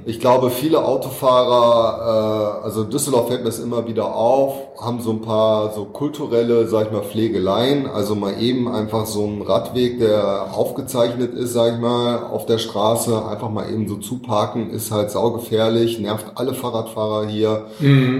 Ich 0.06 0.20
glaube, 0.20 0.50
viele 0.50 0.84
Autofahrer, 0.84 2.60
äh, 2.62 2.66
also 2.66 2.84
Düsseldorf 2.84 3.30
fällt 3.30 3.42
mir 3.42 3.46
das 3.46 3.60
immer 3.60 3.88
wieder 3.88 4.14
auf, 4.14 4.56
haben 4.78 5.00
so 5.00 5.12
ein 5.12 5.22
paar 5.22 5.72
so 5.74 5.86
kulturelle, 5.86 6.68
sag 6.68 6.88
ich 6.88 6.92
mal, 6.92 7.02
Pflegeleien. 7.02 7.88
Also 7.88 8.14
mal 8.16 8.42
eben 8.42 8.68
einfach 8.68 9.06
so 9.06 9.26
ein 9.26 9.42
Radweg, 9.42 10.00
der 10.00 10.54
aufgezeichnet 10.54 11.34
ist, 11.34 11.54
sag 11.54 11.76
ich 11.76 11.80
mal, 11.80 12.26
auf 12.26 12.46
der 12.46 12.58
Straße, 12.58 13.26
einfach 13.26 13.50
mal 13.50 13.72
eben 13.72 13.88
so 13.88 13.96
zuparken, 13.96 14.70
ist 14.70 14.92
halt 14.92 15.12
saugefährlich, 15.12 15.98
nervt 16.00 16.26
alle 16.36 16.54
Fahrradfahrer 16.54 17.28
hier. 17.28 17.68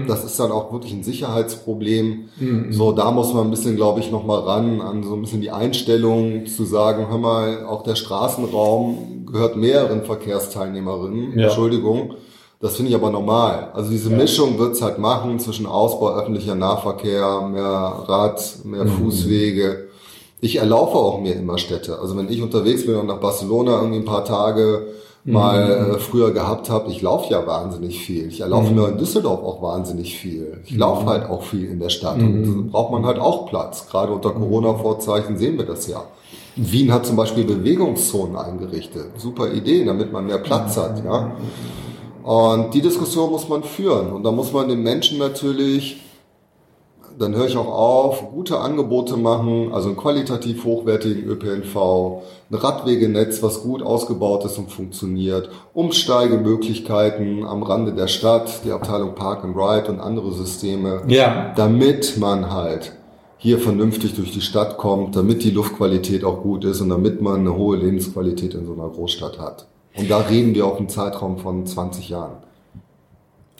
Das 0.08 0.24
ist 0.24 0.40
dann 0.40 0.52
auch 0.52 0.72
wirklich 0.72 0.94
ein 0.94 1.04
Sicherheitsproblem. 1.04 2.30
So, 2.72 2.94
da 2.94 3.12
muss 3.12 3.34
man 3.34 3.48
ein 3.48 3.52
bisschen, 3.52 3.76
glaube 3.76 4.00
ich, 4.00 4.12
noch 4.12 4.26
mal 4.26 4.40
ran 4.40 4.80
an 4.80 5.04
so 5.04 5.14
ein 5.16 5.22
bisschen 5.22 5.42
die 5.42 5.52
Einstellung 5.52 6.46
zu 6.46 6.64
sagen, 6.64 7.08
hör 7.10 7.18
mal, 7.18 7.66
auch 7.66 7.84
der 7.84 7.96
Straßenraum 7.96 9.17
gehört 9.32 9.56
mehreren 9.56 10.04
Verkehrsteilnehmerinnen. 10.04 11.38
Ja. 11.38 11.46
Entschuldigung. 11.48 12.16
Das 12.60 12.76
finde 12.76 12.90
ich 12.90 12.96
aber 12.96 13.12
normal. 13.12 13.70
Also 13.74 13.92
diese 13.92 14.10
Mischung 14.10 14.58
wird's 14.58 14.82
halt 14.82 14.98
machen 14.98 15.38
zwischen 15.40 15.68
Ausbau 15.68 16.16
öffentlicher 16.16 16.56
Nahverkehr, 16.56 17.42
mehr 17.42 17.94
Rad, 18.08 18.42
mehr 18.64 18.86
Mhm. 18.86 18.90
Fußwege. 18.90 19.88
Ich 20.42 20.56
erlaufe 20.58 20.96
auch 20.98 21.20
mir 21.20 21.36
immer 21.36 21.58
Städte. 21.60 22.00
Also 22.00 22.18
wenn 22.18 22.30
ich 22.30 22.42
unterwegs 22.42 22.86
bin 22.86 22.96
und 22.96 23.08
nach 23.08 23.20
Barcelona 23.20 23.78
irgendwie 23.80 24.00
ein 24.00 24.06
paar 24.06 24.26
Tage 24.26 24.88
mal 25.24 25.66
Mhm. 25.90 25.96
äh, 25.96 26.00
früher 26.00 26.32
gehabt 26.32 26.70
habe, 26.72 26.90
ich 26.90 27.02
laufe 27.04 27.32
ja 27.32 27.46
wahnsinnig 27.46 28.00
viel. 28.00 28.28
Ich 28.30 28.38
Mhm. 28.40 28.44
erlaufe 28.44 28.74
mir 28.74 28.88
in 28.88 28.98
Düsseldorf 28.98 29.44
auch 29.44 29.62
wahnsinnig 29.62 30.18
viel. 30.18 30.62
Ich 30.66 30.76
laufe 30.76 31.06
halt 31.06 31.30
auch 31.30 31.44
viel 31.44 31.66
in 31.70 31.80
der 31.80 31.90
Stadt 31.90 32.16
und 32.18 32.42
Mhm. 32.42 32.66
da 32.68 32.72
braucht 32.72 32.92
man 32.92 33.06
halt 33.06 33.20
auch 33.20 33.46
Platz. 33.48 33.88
Gerade 33.92 34.14
unter 34.14 34.32
Corona-Vorzeichen 34.32 35.38
sehen 35.38 35.58
wir 35.58 35.66
das 35.66 35.88
ja. 35.88 36.02
Wien 36.58 36.92
hat 36.92 37.06
zum 37.06 37.16
Beispiel 37.16 37.44
Bewegungszonen 37.44 38.36
eingerichtet. 38.36 39.12
Super 39.18 39.52
Idee, 39.54 39.86
damit 39.86 40.12
man 40.12 40.26
mehr 40.26 40.40
Platz 40.40 40.76
hat, 40.78 41.04
ja. 41.06 41.32
Und 42.24 42.74
die 42.74 42.82
Diskussion 42.82 43.30
muss 43.32 43.48
man 43.48 43.64
führen. 43.64 44.12
Und 44.12 44.24
da 44.24 44.32
muss 44.32 44.52
man 44.52 44.68
den 44.68 44.84
Menschen 44.84 45.18
natürlich, 45.18 46.02
dann 47.18 47.34
höre 47.36 47.46
ich 47.48 47.56
auch 47.56 47.68
auf, 47.72 48.32
gute 48.32 48.60
Angebote 48.60 49.16
machen, 49.18 49.72
also 49.72 49.88
einen 49.88 49.98
qualitativ 49.98 50.66
hochwertigen 50.66 51.24
ÖPNV, 51.24 51.76
ein 52.52 52.56
Radwegenetz, 52.56 53.42
was 53.42 53.62
gut 53.64 53.82
ausgebaut 53.82 54.44
ist 54.46 54.58
und 54.58 54.72
funktioniert, 54.72 55.50
Umsteigemöglichkeiten 55.74 57.46
am 57.46 57.64
Rande 57.64 57.94
der 57.94 58.08
Stadt, 58.08 58.62
die 58.66 58.72
Abteilung 58.72 59.16
Park 59.16 59.44
and 59.44 59.56
Ride 59.56 59.92
und 59.92 60.00
andere 60.00 60.34
Systeme 60.34 61.04
Ja. 61.08 61.54
damit 61.56 62.18
man 62.18 62.52
halt 62.52 62.92
hier 63.38 63.60
vernünftig 63.60 64.16
durch 64.16 64.32
die 64.32 64.42
Stadt 64.42 64.78
kommt, 64.78 65.16
damit 65.16 65.44
die 65.44 65.52
Luftqualität 65.52 66.24
auch 66.24 66.42
gut 66.42 66.66
ist 66.66 66.82
und 66.82 66.90
damit 66.90 67.22
man 67.22 67.42
eine 67.42 67.56
hohe 67.56 67.78
Lebensqualität 67.78 68.54
in 68.54 68.66
so 68.66 68.74
einer 68.74 68.90
Großstadt 68.90 69.40
hat. 69.40 69.68
Und 69.96 70.10
da 70.10 70.20
reden 70.20 70.54
wir 70.56 70.66
auf 70.66 70.78
einem 70.78 70.90
Zeitraum 70.90 71.38
von 71.38 71.66
20 71.66 72.10
Jahren. 72.10 72.38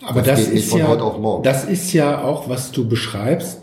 Aber 0.02 0.22
Das 0.22 0.44
das, 0.44 0.48
ist 0.48 0.74
ja, 0.74 1.40
das 1.42 1.64
ist 1.64 1.92
ja 1.92 2.22
auch, 2.22 2.48
was 2.48 2.70
du 2.70 2.88
beschreibst. 2.88 3.60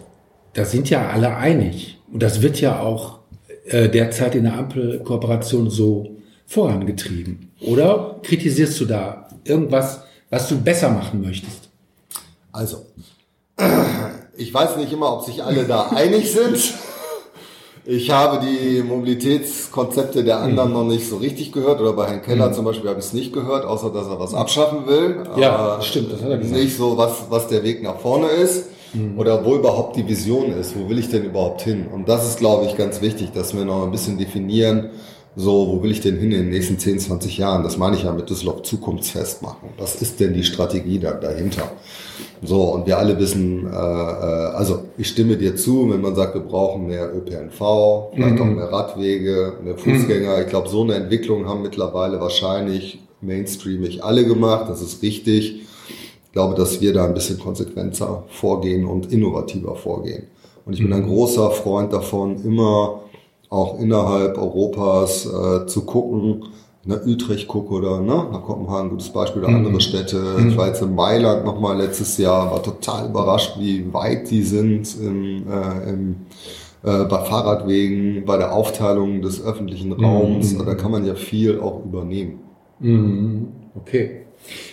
Da 0.53 0.65
sind 0.65 0.89
ja 0.89 1.09
alle 1.09 1.35
einig. 1.35 1.99
Und 2.11 2.21
das 2.23 2.41
wird 2.41 2.59
ja 2.59 2.79
auch 2.79 3.19
äh, 3.65 3.89
derzeit 3.89 4.35
in 4.35 4.43
der 4.43 4.57
Ampelkooperation 4.57 5.69
so 5.69 6.15
vorangetrieben. 6.45 7.51
Oder 7.61 8.19
kritisierst 8.21 8.79
du 8.79 8.85
da 8.85 9.27
irgendwas, 9.43 10.01
was 10.29 10.47
du 10.47 10.59
besser 10.59 10.89
machen 10.89 11.21
möchtest? 11.21 11.69
Also, 12.51 12.85
ich 14.37 14.53
weiß 14.53 14.77
nicht 14.77 14.91
immer, 14.91 15.13
ob 15.13 15.23
sich 15.23 15.43
alle 15.43 15.63
da 15.65 15.87
einig 15.95 16.31
sind. 16.31 16.73
Ich 17.87 18.09
habe 18.09 18.43
die 18.43 18.81
Mobilitätskonzepte 18.81 20.23
der 20.23 20.39
anderen 20.39 20.73
noch 20.73 20.85
nicht 20.85 21.07
so 21.07 21.17
richtig 21.17 21.51
gehört 21.51 21.79
oder 21.79 21.93
bei 21.93 22.07
Herrn 22.07 22.23
Keller 22.23 22.51
zum 22.51 22.65
Beispiel 22.65 22.89
habe 22.89 22.99
ich 22.99 23.05
es 23.05 23.13
nicht 23.13 23.31
gehört, 23.31 23.63
außer 23.63 23.91
dass 23.91 24.07
er 24.07 24.19
was 24.19 24.33
abschaffen 24.33 24.87
will. 24.87 25.23
Ja, 25.37 25.55
Aber 25.55 25.81
stimmt, 25.83 26.11
das 26.11 26.23
hat 26.23 26.31
er 26.31 26.37
gesagt. 26.39 26.59
Nicht 26.59 26.75
so, 26.75 26.97
was, 26.97 27.25
was 27.29 27.47
der 27.47 27.63
Weg 27.63 27.83
nach 27.83 27.99
vorne 27.99 28.27
ist 28.27 28.65
oder 29.17 29.45
wo 29.45 29.55
überhaupt 29.55 29.97
die 29.97 30.07
Vision 30.07 30.51
ist. 30.53 30.75
Wo 30.75 30.89
will 30.89 30.97
ich 30.97 31.09
denn 31.09 31.25
überhaupt 31.25 31.61
hin? 31.61 31.85
Und 31.93 32.09
das 32.09 32.27
ist, 32.27 32.39
glaube 32.39 32.65
ich, 32.65 32.75
ganz 32.75 33.01
wichtig, 33.01 33.33
dass 33.33 33.55
wir 33.55 33.65
noch 33.65 33.83
ein 33.83 33.91
bisschen 33.91 34.17
definieren, 34.17 34.89
so, 35.35 35.67
wo 35.67 35.83
will 35.83 35.91
ich 35.91 35.99
denn 35.99 36.17
hin 36.17 36.31
in 36.31 36.43
den 36.43 36.49
nächsten 36.49 36.79
10, 36.79 36.99
20 36.99 37.37
Jahren? 37.37 37.63
Das 37.63 37.77
meine 37.77 37.97
ich 37.97 38.03
ja 38.03 38.13
mit 38.13 38.29
Düsseldorf 38.29 38.63
zukunftsfest 38.63 39.41
machen. 39.41 39.69
Was 39.77 40.01
ist 40.01 40.19
denn 40.21 40.33
die 40.33 40.45
Strategie 40.45 40.97
da, 40.97 41.11
dahinter? 41.11 41.69
So, 42.43 42.61
und 42.73 42.85
wir 42.85 42.97
alle 42.97 43.19
wissen, 43.19 43.67
äh, 43.67 43.69
äh, 43.69 43.73
also 43.73 44.85
ich 44.97 45.07
stimme 45.07 45.37
dir 45.37 45.55
zu, 45.55 45.89
wenn 45.91 46.01
man 46.01 46.15
sagt, 46.15 46.35
wir 46.35 46.41
brauchen 46.41 46.87
mehr 46.87 47.13
ÖPNV, 47.15 48.11
vielleicht 48.13 48.39
auch 48.39 48.45
mehr 48.45 48.71
Radwege, 48.71 49.53
mehr 49.63 49.77
Fußgänger. 49.77 50.41
Ich 50.41 50.47
glaube, 50.47 50.69
so 50.69 50.83
eine 50.83 50.95
Entwicklung 50.95 51.47
haben 51.47 51.61
mittlerweile 51.61 52.19
wahrscheinlich 52.19 52.99
mainstreamig 53.21 54.03
alle 54.03 54.25
gemacht. 54.25 54.69
Das 54.69 54.81
ist 54.81 55.01
richtig. 55.01 55.61
Ich 56.25 56.31
glaube, 56.31 56.55
dass 56.55 56.81
wir 56.81 56.93
da 56.93 57.05
ein 57.05 57.13
bisschen 57.13 57.39
konsequenter 57.39 58.23
vorgehen 58.27 58.85
und 58.85 59.11
innovativer 59.11 59.75
vorgehen. 59.75 60.27
Und 60.65 60.73
ich 60.73 60.79
bin 60.79 60.91
ein 60.93 61.05
großer 61.05 61.51
Freund 61.51 61.93
davon, 61.93 62.43
immer 62.43 63.01
auch 63.49 63.79
innerhalb 63.79 64.37
Europas 64.37 65.25
äh, 65.25 65.65
zu 65.67 65.85
gucken, 65.85 66.45
nach 66.85 67.03
Utrecht 67.05 67.47
gucke 67.47 67.73
oder 67.73 67.99
ne, 67.99 68.27
nach 68.31 68.43
Kopenhagen, 68.43 68.91
gutes 68.91 69.09
Beispiel, 69.09 69.43
oder 69.43 69.53
andere 69.53 69.81
Städte. 69.81 70.21
Ich 70.47 70.55
war 70.55 70.67
jetzt 70.67 70.81
in 70.83 70.93
Mailand 70.93 71.43
nochmal 71.43 71.77
letztes 71.77 72.17
Jahr, 72.17 72.51
war 72.51 72.61
total 72.61 73.09
überrascht, 73.09 73.55
wie 73.59 73.91
weit 73.91 74.29
die 74.29 74.43
sind 74.43 74.95
im, 75.01 75.47
äh, 75.49 75.89
im, 75.89 76.15
äh, 76.83 77.05
bei 77.05 77.25
Fahrradwegen, 77.25 78.23
bei 78.25 78.37
der 78.37 78.53
Aufteilung 78.53 79.23
des 79.23 79.43
öffentlichen 79.43 79.93
Raums. 79.93 80.53
Mhm. 80.53 80.65
Da 80.65 80.75
kann 80.75 80.91
man 80.91 81.05
ja 81.05 81.15
viel 81.15 81.59
auch 81.59 81.83
übernehmen. 81.83 82.39
Mhm. 82.79 83.47
Okay. 83.73 84.21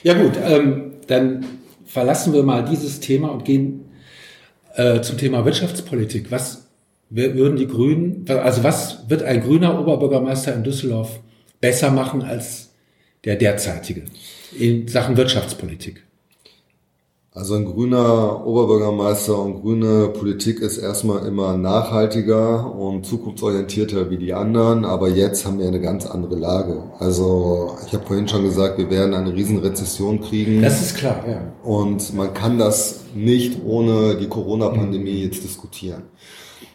Ja 0.02 0.12
gut, 0.12 0.32
ähm, 0.44 0.92
dann 1.06 1.46
verlassen 1.86 2.34
wir 2.34 2.42
mal 2.42 2.62
dieses 2.62 3.00
Thema 3.00 3.28
und 3.28 3.46
gehen 3.46 3.86
äh, 4.74 5.00
zum 5.00 5.16
Thema 5.16 5.46
Wirtschaftspolitik. 5.46 6.30
Was 6.30 6.68
würden 7.08 7.56
die 7.56 7.66
Grünen, 7.66 8.24
also 8.28 8.64
was 8.64 9.08
wird 9.08 9.22
ein 9.22 9.42
grüner 9.42 9.78
Oberbürgermeister 9.78 10.54
in 10.54 10.64
Düsseldorf 10.64 11.20
besser 11.62 11.90
machen 11.90 12.20
als 12.20 12.74
der 13.24 13.36
derzeitige 13.36 14.02
in 14.58 14.86
Sachen 14.88 15.16
Wirtschaftspolitik? 15.16 16.04
Also 17.34 17.54
ein 17.54 17.64
grüner 17.64 18.46
Oberbürgermeister 18.46 19.38
und 19.38 19.62
grüne 19.62 20.08
Politik 20.08 20.60
ist 20.60 20.76
erstmal 20.76 21.26
immer 21.26 21.56
nachhaltiger 21.56 22.74
und 22.74 23.06
zukunftsorientierter 23.06 24.10
wie 24.10 24.18
die 24.18 24.34
anderen, 24.34 24.84
aber 24.84 25.08
jetzt 25.08 25.46
haben 25.46 25.58
wir 25.58 25.66
eine 25.66 25.80
ganz 25.80 26.04
andere 26.04 26.34
Lage. 26.34 26.82
Also 26.98 27.74
ich 27.86 27.94
habe 27.94 28.04
vorhin 28.04 28.28
schon 28.28 28.44
gesagt, 28.44 28.76
wir 28.76 28.90
werden 28.90 29.14
eine 29.14 29.32
Riesenrezession 29.32 30.20
kriegen 30.20 30.60
Das 30.60 30.82
ist 30.82 30.94
klar, 30.94 31.24
ja. 31.26 31.40
und 31.62 32.12
man 32.12 32.34
kann 32.34 32.58
das 32.58 33.00
nicht 33.14 33.62
ohne 33.64 34.16
die 34.16 34.28
Corona-Pandemie 34.28 35.24
jetzt 35.24 35.42
diskutieren. 35.42 36.02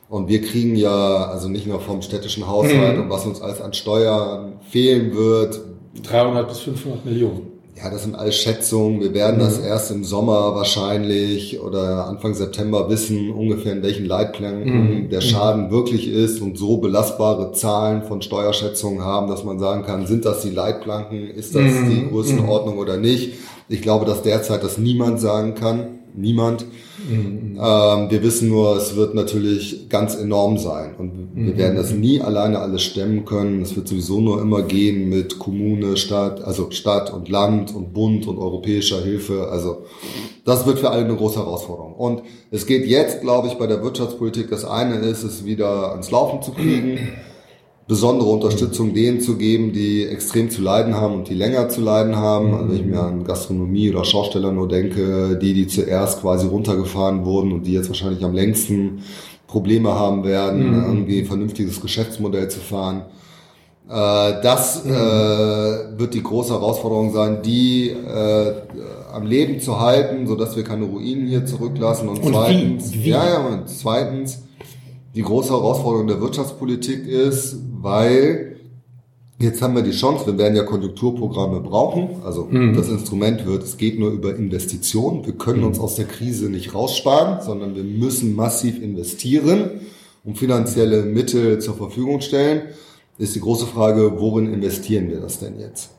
Und 0.09 0.29
wir 0.29 0.41
kriegen 0.41 0.75
ja, 0.75 1.25
also 1.25 1.49
nicht 1.49 1.67
nur 1.67 1.81
vom 1.81 2.01
städtischen 2.01 2.47
Haushalt 2.47 2.97
und 2.97 3.09
was 3.09 3.25
uns 3.25 3.41
alles 3.41 3.61
an 3.61 3.73
Steuern 3.73 4.53
fehlen 4.69 5.13
wird, 5.13 5.59
300 6.03 6.47
bis 6.47 6.59
500 6.59 7.05
Millionen. 7.05 7.41
ja, 7.75 7.89
das 7.91 8.03
sind 8.03 8.15
alles 8.15 8.35
Schätzungen. 8.37 9.01
Wir 9.01 9.13
werden 9.13 9.39
das 9.39 9.59
erst 9.59 9.91
im 9.91 10.03
Sommer 10.03 10.55
wahrscheinlich 10.55 11.59
oder 11.59 12.07
Anfang 12.07 12.33
September 12.33 12.89
wissen, 12.89 13.31
ungefähr 13.31 13.73
in 13.73 13.83
welchen 13.83 14.05
Leitplanken 14.05 15.09
der 15.09 15.21
Schaden 15.21 15.69
wirklich 15.71 16.07
ist. 16.07 16.41
Und 16.41 16.57
so 16.57 16.77
belastbare 16.77 17.51
Zahlen 17.51 18.03
von 18.03 18.21
Steuerschätzungen 18.21 19.03
haben, 19.03 19.27
dass 19.27 19.43
man 19.43 19.59
sagen 19.59 19.83
kann, 19.83 20.07
sind 20.07 20.25
das 20.25 20.41
die 20.41 20.49
Leitplanken, 20.51 21.29
ist 21.29 21.53
das 21.53 21.63
die 21.89 22.07
Größenordnung 22.09 22.77
oder 22.77 22.97
nicht. 22.97 23.33
Ich 23.69 23.81
glaube, 23.81 24.05
dass 24.05 24.21
derzeit 24.23 24.63
das 24.63 24.77
niemand 24.77 25.19
sagen 25.19 25.53
kann. 25.53 25.99
Niemand. 26.17 26.65
Ähm, 27.09 28.09
wir 28.09 28.23
wissen 28.23 28.49
nur, 28.49 28.75
es 28.75 28.95
wird 28.95 29.13
natürlich 29.13 29.87
ganz 29.87 30.15
enorm 30.15 30.57
sein 30.57 30.95
und 30.97 31.11
wir 31.35 31.55
werden 31.55 31.77
das 31.77 31.93
nie 31.93 32.19
alleine 32.21 32.59
alles 32.59 32.81
stemmen 32.81 33.23
können. 33.23 33.61
Es 33.61 33.75
wird 33.75 33.87
sowieso 33.87 34.19
nur 34.19 34.41
immer 34.41 34.63
gehen 34.63 35.09
mit 35.09 35.37
Kommune, 35.37 35.95
Stadt, 35.95 36.43
also 36.43 36.71
Stadt 36.71 37.13
und 37.13 37.29
Land 37.29 37.73
und 37.73 37.93
Bund 37.93 38.27
und 38.27 38.39
europäischer 38.39 39.01
Hilfe. 39.03 39.49
Also 39.51 39.83
das 40.43 40.65
wird 40.65 40.79
für 40.79 40.89
alle 40.89 41.05
eine 41.05 41.15
große 41.15 41.37
Herausforderung. 41.37 41.93
Und 41.93 42.23
es 42.49 42.65
geht 42.65 42.87
jetzt, 42.87 43.21
glaube 43.21 43.47
ich, 43.47 43.53
bei 43.53 43.67
der 43.67 43.83
Wirtschaftspolitik, 43.83 44.49
das 44.49 44.65
eine 44.65 44.95
ist, 44.95 45.23
es 45.23 45.45
wieder 45.45 45.91
ans 45.91 46.09
Laufen 46.09 46.41
zu 46.41 46.51
kriegen 46.51 46.97
besondere 47.87 48.27
Unterstützung 48.29 48.93
denen 48.93 49.21
zu 49.21 49.37
geben, 49.37 49.71
die 49.71 50.05
extrem 50.05 50.49
zu 50.49 50.61
leiden 50.61 50.95
haben 50.95 51.13
und 51.15 51.29
die 51.29 51.33
länger 51.35 51.69
zu 51.69 51.81
leiden 51.81 52.17
haben. 52.17 52.53
Also 52.53 52.69
wenn 52.69 52.75
ich 52.75 52.85
mir 52.85 52.99
an 52.99 53.23
Gastronomie 53.23 53.89
oder 53.91 54.03
Schausteller 54.03 54.51
nur 54.51 54.67
denke, 54.67 55.37
die, 55.41 55.53
die 55.53 55.67
zuerst 55.67 56.21
quasi 56.21 56.47
runtergefahren 56.47 57.23
wurden 57.25 57.53
und 57.53 57.63
die 57.65 57.73
jetzt 57.73 57.87
wahrscheinlich 57.87 58.23
am 58.25 58.33
längsten 58.33 59.03
Probleme 59.47 59.93
haben 59.93 60.25
werden, 60.25 60.73
irgendwie 60.85 61.19
ein 61.19 61.25
vernünftiges 61.25 61.79
Geschäftsmodell 61.79 62.49
zu 62.49 62.59
fahren. 62.59 63.03
Äh, 63.89 64.41
Das 64.43 64.85
äh, 64.85 64.89
wird 64.89 66.13
die 66.13 66.23
große 66.23 66.51
Herausforderung 66.53 67.13
sein, 67.13 67.41
die 67.41 67.89
äh, 67.91 68.53
am 69.13 69.25
Leben 69.25 69.61
zu 69.61 69.79
halten, 69.79 70.27
sodass 70.27 70.57
wir 70.57 70.65
keine 70.65 70.85
Ruinen 70.85 71.25
hier 71.27 71.45
zurücklassen. 71.45 72.09
Und, 72.09 72.17
Und 72.17 72.25
wie? 72.25 72.31
zweitens, 72.33 72.93
Wie? 72.93 73.09
ja, 73.09 73.29
ja, 73.29 73.39
und 73.47 73.69
zweitens, 73.69 74.43
die 75.15 75.21
große 75.21 75.49
Herausforderung 75.49 76.07
der 76.07 76.21
Wirtschaftspolitik 76.21 77.07
ist, 77.07 77.57
weil 77.81 78.57
jetzt 79.39 79.61
haben 79.61 79.75
wir 79.75 79.83
die 79.83 79.91
Chance, 79.91 80.25
wir 80.25 80.37
werden 80.37 80.55
ja 80.55 80.63
Konjunkturprogramme 80.63 81.61
brauchen. 81.61 82.21
Also 82.23 82.47
das 82.75 82.89
Instrument 82.89 83.45
wird, 83.45 83.63
es 83.63 83.77
geht 83.77 83.99
nur 83.99 84.11
über 84.11 84.35
Investitionen. 84.35 85.25
Wir 85.25 85.33
können 85.33 85.63
uns 85.63 85.79
aus 85.79 85.95
der 85.95 86.05
Krise 86.05 86.49
nicht 86.49 86.73
raussparen, 86.73 87.41
sondern 87.41 87.75
wir 87.75 87.83
müssen 87.83 88.35
massiv 88.35 88.81
investieren 88.81 89.81
und 90.23 90.37
finanzielle 90.37 91.03
Mittel 91.03 91.59
zur 91.59 91.75
Verfügung 91.75 92.21
stellen. 92.21 92.63
Ist 93.17 93.35
die 93.35 93.41
große 93.41 93.65
Frage, 93.65 94.19
worin 94.19 94.53
investieren 94.53 95.09
wir 95.09 95.19
das 95.19 95.39
denn 95.39 95.59
jetzt? 95.59 95.96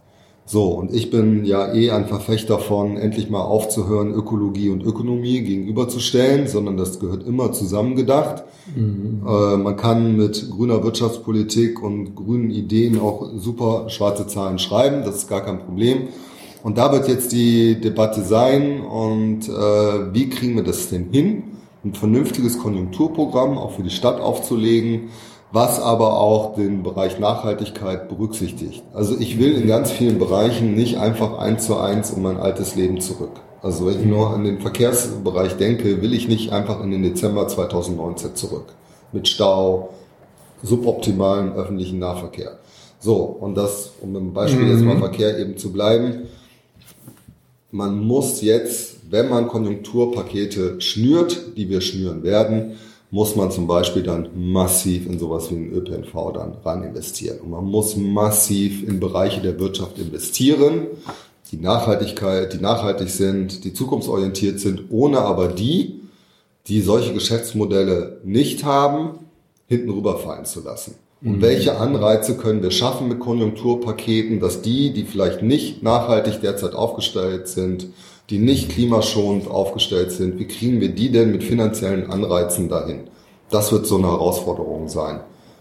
So, 0.50 0.68
und 0.68 0.94
ich 0.94 1.10
bin 1.10 1.44
ja 1.44 1.74
eh 1.74 1.90
ein 1.90 2.06
Verfechter 2.06 2.58
von, 2.58 2.96
endlich 2.96 3.28
mal 3.28 3.42
aufzuhören, 3.42 4.14
Ökologie 4.14 4.70
und 4.70 4.82
Ökonomie 4.82 5.42
gegenüberzustellen, 5.42 6.48
sondern 6.48 6.78
das 6.78 7.00
gehört 7.00 7.26
immer 7.26 7.52
zusammengedacht. 7.52 8.44
Äh, 8.74 9.56
man 9.58 9.76
kann 9.76 10.16
mit 10.16 10.48
grüner 10.50 10.82
Wirtschaftspolitik 10.82 11.82
und 11.82 12.14
grünen 12.14 12.50
Ideen 12.50 12.98
auch 12.98 13.28
super 13.36 13.90
schwarze 13.90 14.26
Zahlen 14.26 14.58
schreiben, 14.58 15.02
das 15.04 15.16
ist 15.16 15.28
gar 15.28 15.42
kein 15.42 15.58
Problem. 15.58 16.08
Und 16.62 16.78
da 16.78 16.92
wird 16.92 17.08
jetzt 17.08 17.32
die 17.32 17.78
Debatte 17.78 18.22
sein 18.22 18.80
und 18.80 19.50
äh, 19.50 20.14
wie 20.14 20.30
kriegen 20.30 20.56
wir 20.56 20.64
das 20.64 20.88
denn 20.88 21.10
hin, 21.10 21.42
ein 21.84 21.92
vernünftiges 21.92 22.58
Konjunkturprogramm 22.58 23.58
auch 23.58 23.72
für 23.72 23.82
die 23.82 23.90
Stadt 23.90 24.18
aufzulegen, 24.18 25.10
was 25.50 25.80
aber 25.80 26.20
auch 26.20 26.54
den 26.54 26.82
Bereich 26.82 27.18
Nachhaltigkeit 27.18 28.08
berücksichtigt. 28.08 28.82
Also 28.92 29.18
ich 29.18 29.38
will 29.38 29.54
in 29.54 29.66
ganz 29.66 29.90
vielen 29.90 30.18
Bereichen 30.18 30.74
nicht 30.74 30.98
einfach 30.98 31.38
eins 31.38 31.66
zu 31.66 31.78
eins 31.78 32.10
in 32.10 32.22
mein 32.22 32.36
altes 32.36 32.74
Leben 32.74 33.00
zurück. 33.00 33.40
Also 33.62 33.86
wenn 33.86 34.00
ich 34.00 34.06
nur 34.06 34.30
an 34.30 34.44
den 34.44 34.60
Verkehrsbereich 34.60 35.56
denke, 35.56 36.02
will 36.02 36.12
ich 36.12 36.28
nicht 36.28 36.52
einfach 36.52 36.82
in 36.82 36.90
den 36.90 37.02
Dezember 37.02 37.48
2019 37.48 38.36
zurück. 38.36 38.74
Mit 39.12 39.26
Stau, 39.26 39.94
suboptimalem 40.62 41.54
öffentlichen 41.54 41.98
Nahverkehr. 41.98 42.58
So, 43.00 43.16
und 43.16 43.54
das, 43.56 43.92
um 44.00 44.14
im 44.16 44.32
Beispiel 44.32 44.68
jetzt 44.68 44.82
mal 44.82 44.98
Verkehr 44.98 45.38
eben 45.38 45.56
zu 45.56 45.72
bleiben, 45.72 46.26
man 47.70 47.98
muss 47.98 48.42
jetzt, 48.42 49.10
wenn 49.10 49.28
man 49.28 49.48
Konjunkturpakete 49.48 50.80
schnürt, 50.80 51.56
die 51.56 51.68
wir 51.68 51.80
schnüren 51.80 52.22
werden, 52.22 52.76
muss 53.10 53.36
man 53.36 53.50
zum 53.50 53.66
Beispiel 53.66 54.02
dann 54.02 54.28
massiv 54.34 55.06
in 55.06 55.18
sowas 55.18 55.50
wie 55.50 55.54
den 55.54 55.72
ÖPNV 55.72 56.32
dann 56.34 56.56
rein 56.64 56.82
investieren. 56.82 57.40
Und 57.40 57.50
man 57.50 57.64
muss 57.64 57.96
massiv 57.96 58.86
in 58.86 59.00
Bereiche 59.00 59.40
der 59.40 59.58
Wirtschaft 59.58 59.98
investieren, 59.98 60.88
die 61.50 61.56
Nachhaltigkeit, 61.56 62.52
die 62.52 62.58
nachhaltig 62.58 63.08
sind, 63.08 63.64
die 63.64 63.72
zukunftsorientiert 63.72 64.60
sind, 64.60 64.84
ohne 64.90 65.20
aber 65.20 65.48
die, 65.48 66.00
die 66.66 66.82
solche 66.82 67.14
Geschäftsmodelle 67.14 68.20
nicht 68.24 68.64
haben, 68.64 69.20
hinten 69.66 69.90
rüberfallen 69.90 70.44
zu 70.44 70.62
lassen. 70.62 70.94
Und 71.20 71.42
welche 71.42 71.78
Anreize 71.78 72.36
können 72.36 72.62
wir 72.62 72.70
schaffen 72.70 73.08
mit 73.08 73.18
Konjunkturpaketen, 73.18 74.38
dass 74.38 74.62
die, 74.62 74.92
die 74.92 75.02
vielleicht 75.02 75.42
nicht 75.42 75.82
nachhaltig 75.82 76.40
derzeit 76.42 76.74
aufgestellt 76.74 77.48
sind, 77.48 77.88
die 78.30 78.38
nicht 78.38 78.70
klimaschonend 78.70 79.48
aufgestellt 79.48 80.12
sind, 80.12 80.38
wie 80.38 80.46
kriegen 80.46 80.80
wir 80.80 80.90
die 80.90 81.10
denn 81.10 81.32
mit 81.32 81.42
finanziellen 81.42 82.10
Anreizen 82.10 82.68
dahin? 82.68 83.00
Das 83.50 83.72
wird 83.72 83.86
so 83.86 83.96
eine 83.96 84.08
Herausforderung 84.08 84.88
sein 84.88 85.20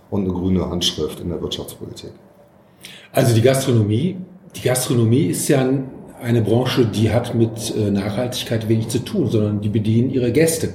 und 0.10 0.26
eine 0.26 0.34
grüne 0.34 0.70
Handschrift 0.70 1.20
in 1.22 1.30
der 1.30 1.42
Wirtschaftspolitik. 1.42 2.12
Also 3.14 3.34
die 3.34 3.42
Gastronomie, 3.42 4.18
die 4.56 4.62
Gastronomie 4.62 5.28
ist 5.28 5.48
ja 5.48 5.68
eine 6.22 6.42
Branche, 6.42 6.86
die 6.86 7.12
hat 7.12 7.36
mit 7.36 7.74
äh, 7.76 7.92
Nachhaltigkeit 7.92 8.68
wenig 8.68 8.90
zu 8.90 9.00
tun, 9.00 9.30
sondern 9.30 9.62
die 9.62 9.70
bedienen 9.70 10.10
ihre 10.10 10.32
Gäste. 10.32 10.74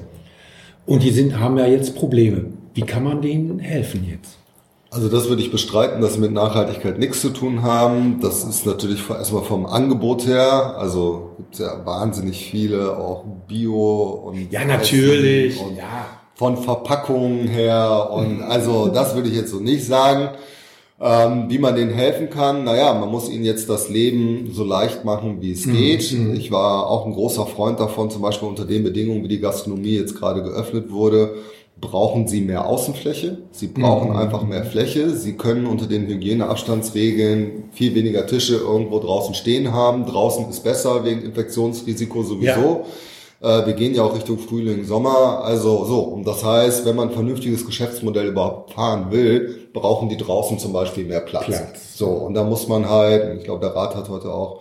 Und 0.87 1.03
die 1.03 1.11
sind, 1.11 1.39
haben 1.39 1.59
ja 1.59 1.67
jetzt 1.67 1.95
Probleme. 1.95 2.47
Wie 2.75 2.83
kann 2.83 3.05
man 3.05 3.21
denen 3.21 3.59
helfen 3.59 4.07
jetzt? 4.09 4.39
Also 4.95 5.09
das 5.09 5.31
würde 5.31 5.41
ich 5.41 5.51
bestreiten, 5.51 6.03
dass 6.03 6.15
sie 6.15 6.21
mit 6.21 6.33
Nachhaltigkeit 6.33 6.99
nichts 6.99 7.23
zu 7.23 7.31
tun 7.31 7.63
haben. 7.63 8.19
Das 8.21 8.45
ist 8.45 8.67
natürlich 8.67 9.01
erstmal 9.09 9.43
vom 9.43 9.65
Angebot 9.65 10.27
her. 10.27 10.75
Also 10.77 11.31
gibt 11.39 11.55
es 11.55 11.61
ja 11.61 11.81
wahnsinnig 11.87 12.45
viele, 12.51 12.99
auch 12.99 13.25
Bio 13.49 14.23
und 14.27 14.53
Ja, 14.53 14.67
natürlich. 14.67 15.59
Und 15.59 15.77
Ja. 15.77 16.07
von 16.35 16.59
Verpackungen 16.59 17.49
her. 17.49 18.11
Und 18.13 18.43
also 18.49 18.89
das 18.89 19.15
würde 19.15 19.31
ich 19.31 19.35
jetzt 19.35 19.51
so 19.51 19.61
nicht 19.61 19.87
sagen. 19.87 20.29
Ähm, 21.01 21.47
wie 21.49 21.59
man 21.59 21.75
denen 21.75 21.91
helfen 21.91 22.29
kann, 22.31 22.63
naja, 22.63 22.93
man 22.95 23.09
muss 23.09 23.29
ihnen 23.31 23.45
jetzt 23.45 23.69
das 23.71 23.89
Leben 23.89 24.51
so 24.53 24.63
leicht 24.63 25.05
machen, 25.07 25.39
wie 25.41 25.51
es 25.53 25.65
geht. 25.65 26.13
Ich 26.13 26.53
war 26.53 26.87
auch 26.87 27.07
ein 27.07 27.15
großer 27.15 27.47
Freund 27.47 27.81
davon, 27.81 28.09
zum 28.11 28.23
Beispiel 28.23 28.47
unter 28.47 28.65
den 28.67 28.85
Bedingungen, 28.85 29.25
wie 29.25 29.29
die 29.29 29.41
Gastronomie 29.41 29.97
jetzt 29.97 30.15
gerade 30.15 30.45
geöffnet 30.45 30.93
wurde, 30.93 31.35
brauchen 31.83 32.27
sie 32.27 32.41
mehr 32.41 32.65
Außenfläche. 32.65 33.39
Sie 33.51 33.67
brauchen 33.67 34.17
einfach 34.17 34.45
mehr 34.45 34.65
Fläche. 34.65 35.11
Sie 35.11 35.35
können 35.35 35.67
unter 35.67 35.87
den 35.87 36.07
Hygieneabstandsregeln 36.07 37.65
viel 37.73 37.95
weniger 37.95 38.27
Tische 38.27 38.57
irgendwo 38.57 39.01
draußen 39.01 39.35
stehen 39.35 39.73
haben. 39.73 40.07
Draußen 40.07 40.49
ist 40.49 40.65
besser 40.65 41.05
wegen 41.05 41.23
Infektionsrisiko 41.23 42.23
sowieso. 42.23 42.87
Äh, 43.43 43.67
wir 43.67 43.73
gehen 43.75 43.95
ja 43.95 44.05
auch 44.05 44.15
Richtung 44.15 44.39
Frühling, 44.39 44.85
Sommer. 44.85 45.43
Also 45.45 45.85
so, 45.85 46.01
und 46.01 46.27
das 46.27 46.45
heißt, 46.45 46.87
wenn 46.87 46.97
man 46.97 47.09
ein 47.09 47.15
vernünftiges 47.15 47.67
Geschäftsmodell 47.67 48.29
überhaupt 48.29 48.73
fahren 48.73 49.11
will, 49.11 49.69
brauchen 49.73 50.09
die 50.09 50.17
draußen 50.17 50.59
zum 50.59 50.73
Beispiel 50.73 51.05
mehr 51.05 51.21
Platz. 51.21 51.47
Platz. 51.47 51.99
So, 51.99 52.07
und 52.07 52.35
da 52.35 52.45
muss 52.45 52.69
man 52.69 52.89
halt, 52.89 53.39
ich 53.39 53.45
glaube, 53.45 53.61
der 53.61 53.75
Rat 53.75 53.97
hat 53.97 54.09
heute 54.09 54.33
auch 54.33 54.61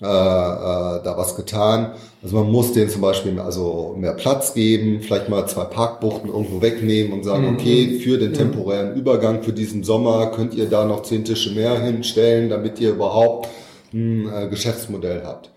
äh, 0.00 0.04
äh, 0.04 1.02
da 1.02 1.14
was 1.16 1.34
getan. 1.34 1.92
Also 2.22 2.36
man 2.36 2.52
muss 2.52 2.72
denen 2.72 2.88
zum 2.88 3.00
Beispiel 3.00 3.38
also 3.40 3.96
mehr 3.98 4.12
Platz 4.12 4.54
geben, 4.54 5.00
vielleicht 5.02 5.28
mal 5.28 5.46
zwei 5.48 5.64
Parkbuchten 5.64 6.30
irgendwo 6.30 6.62
wegnehmen 6.62 7.12
und 7.12 7.24
sagen, 7.24 7.48
mhm. 7.48 7.54
okay, 7.54 7.98
für 7.98 8.16
den 8.16 8.32
temporären 8.32 8.94
Übergang 8.94 9.42
für 9.42 9.52
diesen 9.52 9.82
Sommer 9.82 10.28
könnt 10.28 10.54
ihr 10.54 10.66
da 10.66 10.84
noch 10.84 11.02
zehn 11.02 11.24
Tische 11.24 11.52
mehr 11.52 11.80
hinstellen, 11.80 12.48
damit 12.48 12.80
ihr 12.80 12.90
überhaupt 12.90 13.48
ein 13.92 14.30
äh, 14.32 14.48
Geschäftsmodell 14.48 15.22
habt. 15.24 15.50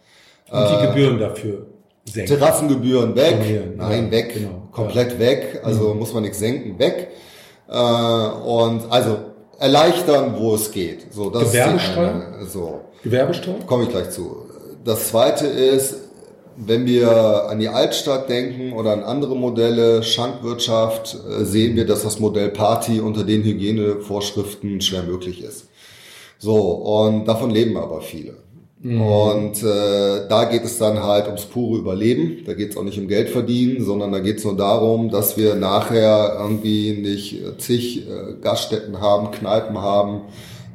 Und 0.50 0.70
die 0.70 0.86
äh, 0.86 0.88
Gebühren 0.88 1.20
dafür 1.20 1.68
senken. 2.06 2.34
Terrassengebühren 2.34 3.16
weg, 3.16 3.76
nein, 3.78 4.06
ja, 4.06 4.12
weg, 4.12 4.34
genau. 4.34 4.68
komplett 4.72 5.14
ja. 5.14 5.20
weg, 5.20 5.62
also 5.64 5.94
mhm. 5.94 6.00
muss 6.00 6.14
man 6.14 6.24
nichts 6.24 6.40
senken, 6.40 6.80
weg. 6.80 7.10
Äh, 7.70 7.74
und 7.74 8.92
also 8.92 9.18
erleichtern, 9.60 10.36
wo 10.38 10.56
es 10.56 10.72
geht. 10.72 11.14
So, 11.14 11.30
das 11.30 11.52
Gewerbesteuer? 11.52 12.08
Ist 12.08 12.36
eine, 12.38 12.46
so. 12.46 12.82
Gewerbesteuer? 13.04 13.60
Komme 13.66 13.84
ich 13.84 13.90
gleich 13.90 14.12
zu. 14.12 14.46
Das 14.84 15.10
zweite 15.10 15.48
ist, 15.48 15.96
wenn 16.58 16.86
wir 16.86 17.48
an 17.50 17.60
die 17.60 17.70
Altstadt 17.70 18.30
denken 18.30 18.74
oder 18.74 18.94
an 18.94 19.04
andere 19.04 19.36
Modelle, 19.36 20.04
Schankwirtschaft, 20.04 21.16
äh, 21.16 21.44
sehen 21.46 21.76
wir, 21.76 21.86
dass 21.86 22.04
das 22.04 22.20
Modell 22.20 22.50
Party 22.50 23.00
unter 23.00 23.24
den 23.24 23.44
Hygienevorschriften 23.44 24.82
schwer 24.82 25.04
möglich 25.04 25.44
ist. 25.44 25.68
So, 26.38 26.58
und 26.58 27.26
davon 27.26 27.52
leben 27.52 27.78
aber 27.78 28.02
viele. 28.02 28.34
Mhm. 28.82 29.02
Und 29.02 29.64
äh, 29.64 30.28
da 30.28 30.46
geht 30.46 30.64
es 30.64 30.80
dann 30.80 31.04
halt 31.04 31.28
ums 31.28 31.46
pure 31.46 31.80
Überleben. 31.80 32.44
Da 32.46 32.54
geht 32.54 32.72
es 32.72 32.78
auch 32.78 32.84
nicht 32.84 32.98
um 33.00 33.08
Geld 33.08 33.30
verdienen, 33.30 33.86
sondern 33.86 34.12
da 34.12 34.20
geht 34.20 34.40
es 34.40 34.44
nur 34.44 34.58
darum, 34.58 35.10
dass 35.10 35.38
wir 35.38 35.56
nachher 35.56 36.38
irgendwie 36.40 36.94
nicht 36.94 37.42
zig 37.60 38.08
äh, 38.08 38.34
Gaststätten 38.42 39.00
haben, 39.00 39.32
Kneipen 39.32 39.78
haben, 39.78 40.22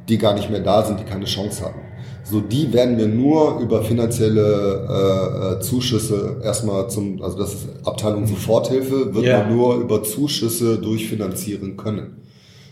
die 0.07 0.17
gar 0.17 0.33
nicht 0.33 0.49
mehr 0.49 0.61
da 0.61 0.85
sind, 0.85 1.01
die 1.01 1.03
keine 1.03 1.25
Chance 1.25 1.65
haben. 1.65 1.86
So, 2.29 2.41
die 2.41 2.73
werden 2.73 2.97
wir 2.97 3.07
nur 3.07 3.59
über 3.59 3.83
finanzielle 3.83 4.85
äh, 4.89 5.53
äh 5.53 5.59
Zuschüsse 5.61 6.41
erstmal 6.43 6.89
zum, 6.89 7.21
also 7.21 7.37
das 7.37 7.53
ist 7.53 7.67
Abteilung 7.85 8.27
Soforthilfe, 8.27 9.13
wird 9.15 9.25
yeah. 9.25 9.43
man 9.43 9.55
nur 9.55 9.75
über 9.75 10.03
Zuschüsse 10.03 10.77
durchfinanzieren 10.77 11.77
können. 11.77 12.17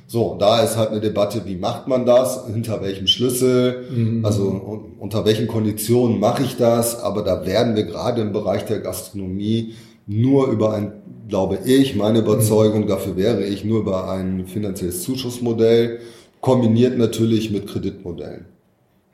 So, 0.08 0.36
da 0.38 0.62
ist 0.62 0.78
halt 0.78 0.90
eine 0.90 1.00
Debatte, 1.00 1.44
wie 1.46 1.56
macht 1.56 1.88
man 1.88 2.06
das, 2.06 2.46
hinter 2.48 2.82
welchem 2.82 3.08
Schlüssel, 3.08 3.86
mhm. 3.90 4.26
also 4.26 4.84
unter 5.00 5.26
welchen 5.26 5.48
Konditionen 5.48 6.20
mache 6.20 6.44
ich 6.44 6.58
das, 6.58 7.02
aber 7.02 7.24
da 7.24 7.46
werden 7.46 7.76
wir 7.76 7.84
gerade 7.84 8.22
im 8.22 8.32
Bereich 8.32 8.66
der 8.66 8.82
Gastronomie 8.82 9.74
nur 10.06 10.48
über 10.48 10.74
ein, 10.74 10.92
glaube 11.28 11.60
ich, 11.66 11.96
meine 11.96 12.20
Überzeugung, 12.20 12.82
mhm. 12.82 12.88
dafür 12.88 13.16
wäre 13.16 13.44
ich 13.44 13.64
nur 13.64 13.80
über 13.80 14.10
ein 14.12 14.46
finanzielles 14.46 15.02
Zuschussmodell, 15.02 16.00
kombiniert 16.42 16.98
natürlich 16.98 17.50
mit 17.52 17.68
Kreditmodellen. 17.68 18.46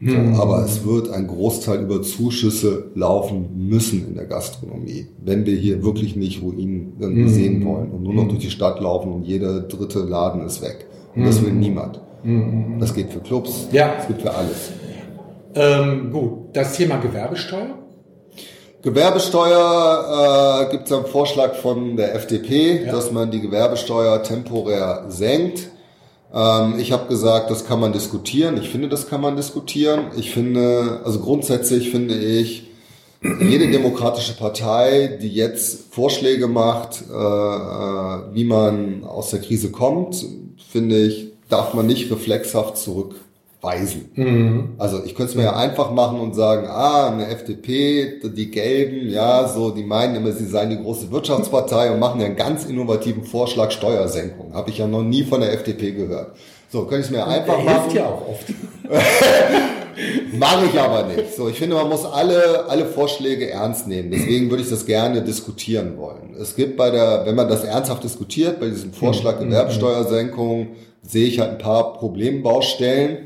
Mhm. 0.03 0.33
aber 0.33 0.65
es 0.65 0.83
wird 0.83 1.11
ein 1.11 1.27
Großteil 1.27 1.83
über 1.83 2.01
Zuschüsse 2.01 2.91
laufen 2.95 3.67
müssen 3.69 4.07
in 4.07 4.15
der 4.15 4.25
Gastronomie, 4.25 5.05
wenn 5.23 5.45
wir 5.45 5.55
hier 5.55 5.83
wirklich 5.83 6.15
nicht 6.15 6.41
Ruinen 6.41 6.93
mhm. 6.97 7.29
sehen 7.29 7.63
wollen 7.63 7.91
und 7.91 8.01
nur 8.01 8.13
noch 8.13 8.23
mhm. 8.23 8.29
durch 8.29 8.39
die 8.39 8.49
Stadt 8.49 8.81
laufen 8.81 9.11
und 9.11 9.23
jeder 9.23 9.59
dritte 9.61 9.99
Laden 9.99 10.43
ist 10.43 10.63
weg. 10.63 10.87
Und 11.15 11.25
das 11.25 11.45
will 11.45 11.53
niemand. 11.53 12.01
Mhm. 12.23 12.77
Das 12.79 12.95
geht 12.95 13.11
für 13.11 13.19
Clubs, 13.19 13.67
ja. 13.71 13.95
das 13.97 14.07
geht 14.07 14.23
für 14.23 14.33
alles. 14.33 14.71
Ähm, 15.53 16.11
gut, 16.11 16.31
das 16.53 16.73
Thema 16.75 16.97
Gewerbesteuer? 16.97 17.77
Gewerbesteuer 18.81 20.65
äh, 20.67 20.71
gibt 20.71 20.85
es 20.87 20.91
einen 20.91 21.05
Vorschlag 21.05 21.53
von 21.53 21.95
der 21.95 22.15
FDP, 22.15 22.85
ja. 22.85 22.91
dass 22.91 23.11
man 23.11 23.29
die 23.29 23.41
Gewerbesteuer 23.41 24.23
temporär 24.23 25.05
senkt. 25.09 25.69
Ähm, 26.33 26.79
ich 26.79 26.91
habe 26.91 27.07
gesagt, 27.07 27.51
das 27.51 27.65
kann 27.65 27.79
man 27.79 27.93
diskutieren. 27.93 28.57
Ich 28.57 28.69
finde, 28.69 28.89
das 28.89 29.07
kann 29.07 29.21
man 29.21 29.35
diskutieren. 29.35 30.07
Ich 30.17 30.31
finde, 30.31 31.01
also 31.03 31.19
grundsätzlich 31.19 31.91
finde 31.91 32.15
ich, 32.15 32.67
jede 33.21 33.69
demokratische 33.69 34.33
Partei, 34.33 35.19
die 35.21 35.29
jetzt 35.29 35.93
Vorschläge 35.93 36.47
macht, 36.47 37.03
äh, 37.09 37.13
äh, 37.13 38.33
wie 38.33 38.45
man 38.45 39.03
aus 39.03 39.29
der 39.29 39.41
Krise 39.41 39.69
kommt, 39.69 40.25
finde 40.71 41.05
ich, 41.05 41.27
darf 41.47 41.73
man 41.73 41.85
nicht 41.85 42.11
reflexhaft 42.11 42.77
zurück 42.77 43.15
weisen. 43.61 44.11
Mhm. 44.15 44.69
Also 44.79 45.03
ich 45.05 45.13
könnte 45.15 45.31
es 45.31 45.35
mir 45.35 45.43
ja 45.43 45.55
einfach 45.55 45.91
machen 45.91 46.19
und 46.19 46.33
sagen, 46.33 46.67
ah, 46.67 47.09
eine 47.09 47.27
FDP, 47.27 48.19
die 48.23 48.49
Gelben, 48.49 49.09
ja, 49.09 49.47
so, 49.47 49.69
die 49.69 49.83
meinen 49.83 50.15
immer, 50.15 50.31
sie 50.31 50.45
seien 50.45 50.71
die 50.71 50.81
große 50.81 51.11
Wirtschaftspartei 51.11 51.91
und 51.91 51.99
machen 51.99 52.19
ja 52.19 52.25
einen 52.25 52.35
ganz 52.35 52.65
innovativen 52.65 53.23
Vorschlag 53.23 53.71
Steuersenkung. 53.71 54.53
Habe 54.53 54.71
ich 54.71 54.79
ja 54.79 54.87
noch 54.87 55.03
nie 55.03 55.23
von 55.23 55.41
der 55.41 55.53
FDP 55.53 55.91
gehört. 55.91 56.35
So, 56.71 56.81
könnte 56.85 56.99
ich 56.99 57.05
es 57.05 57.11
mir 57.11 57.27
einfach 57.27 57.57
der 57.57 57.65
machen. 57.65 57.81
Hilft 57.81 57.95
ja 57.95 58.05
auch 58.05 58.29
oft. 58.29 58.45
Mache 60.39 60.65
ich 60.65 60.79
aber 60.79 61.03
nicht. 61.03 61.35
So, 61.35 61.49
ich 61.49 61.57
finde, 61.57 61.75
man 61.75 61.89
muss 61.89 62.05
alle, 62.05 62.65
alle 62.67 62.85
Vorschläge 62.85 63.49
ernst 63.49 63.87
nehmen. 63.87 64.09
Deswegen 64.09 64.49
würde 64.49 64.63
ich 64.63 64.69
das 64.69 64.85
gerne 64.85 65.21
diskutieren 65.21 65.97
wollen. 65.97 66.35
Es 66.39 66.55
gibt 66.55 66.77
bei 66.77 66.89
der, 66.89 67.25
wenn 67.25 67.35
man 67.35 67.49
das 67.49 67.63
ernsthaft 67.63 68.03
diskutiert, 68.03 68.59
bei 68.59 68.69
diesem 68.69 68.93
Vorschlag 68.93 69.39
mhm. 69.39 69.49
Gewerbesteuersenkung, 69.49 70.69
sehe 71.03 71.27
ich 71.27 71.39
halt 71.39 71.51
ein 71.51 71.57
paar 71.57 71.93
Problembaustellen. 71.93 73.17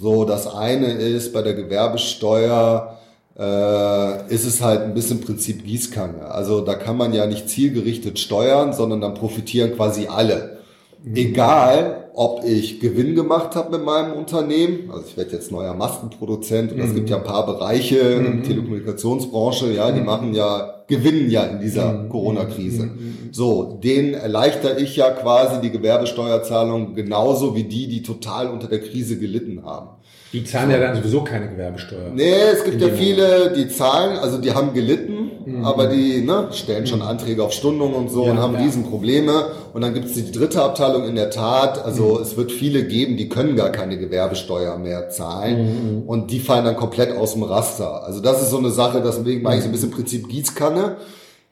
So, 0.00 0.24
das 0.24 0.46
eine 0.46 0.92
ist 0.92 1.32
bei 1.32 1.42
der 1.42 1.54
Gewerbesteuer, 1.54 2.98
äh, 3.36 4.32
ist 4.32 4.44
es 4.44 4.62
halt 4.62 4.82
ein 4.82 4.94
bisschen 4.94 5.20
Prinzip 5.20 5.64
Gießkanne. 5.64 6.30
Also 6.30 6.60
da 6.60 6.74
kann 6.74 6.96
man 6.96 7.12
ja 7.12 7.26
nicht 7.26 7.48
zielgerichtet 7.48 8.20
steuern, 8.20 8.72
sondern 8.72 9.00
dann 9.00 9.14
profitieren 9.14 9.74
quasi 9.74 10.06
alle. 10.06 10.58
Mhm. 11.02 11.16
Egal, 11.16 12.07
ob 12.18 12.42
ich 12.44 12.80
Gewinn 12.80 13.14
gemacht 13.14 13.54
habe 13.54 13.76
mit 13.76 13.86
meinem 13.86 14.12
Unternehmen. 14.14 14.90
Also 14.90 15.04
ich 15.06 15.16
werde 15.16 15.30
jetzt 15.30 15.52
neuer 15.52 15.72
Maskenproduzent 15.74 16.72
und 16.72 16.78
mhm. 16.78 16.84
es 16.84 16.92
gibt 16.92 17.08
ja 17.10 17.16
ein 17.18 17.22
paar 17.22 17.46
Bereiche 17.46 18.18
mhm. 18.18 18.26
in 18.26 18.32
der 18.38 18.42
Telekommunikationsbranche, 18.42 19.72
ja, 19.72 19.92
die 19.92 20.00
mhm. 20.00 20.06
machen 20.06 20.34
ja, 20.34 20.82
gewinnen 20.88 21.30
ja 21.30 21.44
in 21.44 21.60
dieser 21.60 21.92
mhm. 21.92 22.08
Corona-Krise. 22.08 22.86
Mhm. 22.86 23.28
So, 23.30 23.78
denen 23.84 24.14
erleichter 24.14 24.80
ich 24.80 24.96
ja 24.96 25.12
quasi 25.12 25.60
die 25.60 25.70
Gewerbesteuerzahlung 25.70 26.96
genauso 26.96 27.54
wie 27.54 27.62
die, 27.62 27.86
die 27.86 28.02
total 28.02 28.48
unter 28.48 28.66
der 28.66 28.80
Krise 28.80 29.16
gelitten 29.16 29.64
haben. 29.64 29.90
Die 30.32 30.42
zahlen 30.42 30.70
so. 30.70 30.76
ja 30.76 30.80
dann 30.80 30.96
sowieso 30.96 31.22
keine 31.22 31.48
Gewerbesteuer. 31.48 32.10
Nee, 32.12 32.32
es 32.52 32.64
gibt 32.64 32.80
ja 32.80 32.88
viele, 32.88 33.52
die 33.52 33.68
zahlen, 33.68 34.18
also 34.18 34.38
die 34.38 34.52
haben 34.52 34.74
gelitten, 34.74 35.17
mhm. 35.48 35.64
aber 35.64 35.86
die 35.86 36.22
ne, 36.22 36.48
stellen 36.52 36.86
schon 36.86 37.00
mhm. 37.00 37.06
Anträge 37.06 37.42
auf 37.42 37.52
Stundung 37.52 37.94
und 37.94 38.10
so 38.10 38.24
ja, 38.24 38.32
und 38.32 38.38
haben 38.38 38.54
ja. 38.54 38.60
Riesenprobleme. 38.60 39.46
Und 39.72 39.82
dann 39.82 39.94
gibt 39.94 40.06
es 40.06 40.14
die 40.14 40.30
dritte 40.30 40.62
Abteilung 40.62 41.04
in 41.04 41.14
der 41.14 41.30
Tat, 41.30 41.84
also 41.84 42.16
mhm. 42.16 42.22
es 42.22 42.36
wird 42.36 42.52
viele 42.52 42.84
geben, 42.84 43.16
die 43.16 43.28
können 43.28 43.56
gar 43.56 43.70
keine 43.70 43.98
Gewerbesteuer 43.98 44.78
mehr 44.78 45.10
zahlen 45.10 46.02
mhm. 46.02 46.02
und 46.08 46.30
die 46.30 46.40
fallen 46.40 46.64
dann 46.64 46.76
komplett 46.76 47.16
aus 47.16 47.34
dem 47.34 47.42
Raster. 47.42 48.04
Also 48.04 48.20
das 48.20 48.42
ist 48.42 48.50
so 48.50 48.58
eine 48.58 48.70
Sache, 48.70 49.02
deswegen 49.04 49.42
mache 49.42 49.56
ich 49.56 49.62
so 49.62 49.68
ein 49.68 49.72
bisschen 49.72 49.90
Prinzip 49.90 50.28
Gießkanne 50.28 50.96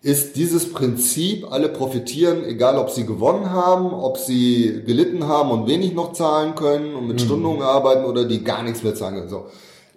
ist 0.06 0.36
dieses 0.36 0.72
Prinzip, 0.72 1.50
alle 1.50 1.68
profitieren, 1.68 2.44
egal 2.44 2.78
ob 2.78 2.90
sie 2.90 3.06
gewonnen 3.06 3.50
haben, 3.50 3.92
ob 3.92 4.18
sie 4.18 4.82
gelitten 4.86 5.26
haben 5.26 5.50
und 5.50 5.66
wenig 5.66 5.94
noch 5.94 6.12
zahlen 6.12 6.54
können 6.54 6.94
und 6.94 7.08
mit 7.08 7.20
mhm. 7.20 7.24
Stundungen 7.24 7.62
arbeiten 7.62 8.04
oder 8.04 8.24
die 8.24 8.44
gar 8.44 8.62
nichts 8.62 8.84
mehr 8.84 8.94
zahlen 8.94 9.16
können. 9.16 9.28
So. 9.28 9.46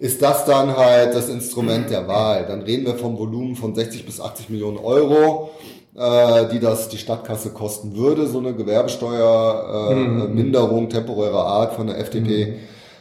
Ist 0.00 0.20
das 0.22 0.46
dann 0.46 0.76
halt 0.76 1.14
das 1.14 1.28
Instrument 1.28 1.90
der 1.90 2.08
Wahl? 2.08 2.46
Dann 2.48 2.62
reden 2.62 2.86
wir 2.86 2.96
vom 2.96 3.16
Volumen 3.18 3.54
von 3.54 3.72
60 3.74 4.04
bis 4.04 4.20
80 4.20 4.50
Millionen 4.50 4.78
Euro, 4.78 5.50
äh, 5.94 6.48
die 6.50 6.58
das 6.58 6.88
die 6.88 6.98
Stadtkasse 6.98 7.50
kosten 7.50 7.94
würde, 7.94 8.26
so 8.26 8.38
eine 8.38 8.52
Gewerbesteuerminderung 8.54 10.78
äh, 10.78 10.82
mhm. 10.82 10.90
temporärer 10.90 11.44
Art 11.44 11.74
von 11.74 11.86
der 11.86 11.98
FDP. 11.98 12.46
Mhm 12.46 12.54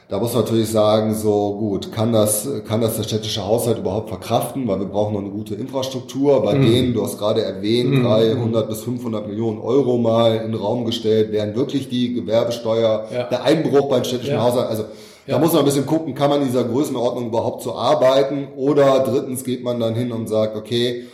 da 0.09 0.17
muss 0.17 0.33
man 0.33 0.41
natürlich 0.41 0.71
sagen, 0.71 1.13
so 1.13 1.55
gut, 1.59 1.91
kann 1.91 2.11
das, 2.11 2.49
kann 2.67 2.81
das 2.81 2.97
der 2.97 3.03
städtische 3.03 3.45
Haushalt 3.45 3.77
überhaupt 3.77 4.09
verkraften, 4.09 4.67
weil 4.67 4.79
wir 4.79 4.87
brauchen 4.87 5.13
noch 5.13 5.21
eine 5.21 5.29
gute 5.29 5.53
Infrastruktur. 5.53 6.41
Bei 6.41 6.55
mhm. 6.55 6.65
denen, 6.65 6.93
du 6.95 7.03
hast 7.03 7.19
gerade 7.19 7.43
erwähnt, 7.43 7.91
mhm. 7.91 8.05
300 8.05 8.67
bis 8.67 8.81
500 8.81 9.27
Millionen 9.27 9.59
Euro 9.59 9.99
mal 9.99 10.37
in 10.37 10.51
den 10.51 10.55
Raum 10.55 10.85
gestellt, 10.85 11.31
wären 11.31 11.55
wirklich 11.55 11.89
die 11.89 12.15
Gewerbesteuer, 12.15 13.05
ja. 13.13 13.23
der 13.25 13.43
Einbruch 13.43 13.87
beim 13.87 14.03
städtischen 14.03 14.33
ja. 14.33 14.41
Haushalt. 14.41 14.67
Also 14.67 14.85
ja. 15.29 15.35
da 15.35 15.39
muss 15.39 15.53
man 15.53 15.59
ein 15.61 15.65
bisschen 15.65 15.85
gucken, 15.85 16.15
kann 16.15 16.29
man 16.29 16.41
in 16.41 16.47
dieser 16.47 16.63
Größenordnung 16.63 17.27
überhaupt 17.27 17.61
so 17.63 17.75
arbeiten? 17.75 18.47
Oder 18.55 18.99
drittens 19.01 19.43
geht 19.43 19.63
man 19.63 19.79
dann 19.79 19.95
hin 19.95 20.11
und 20.11 20.27
sagt, 20.27 20.55
okay, 20.55 21.05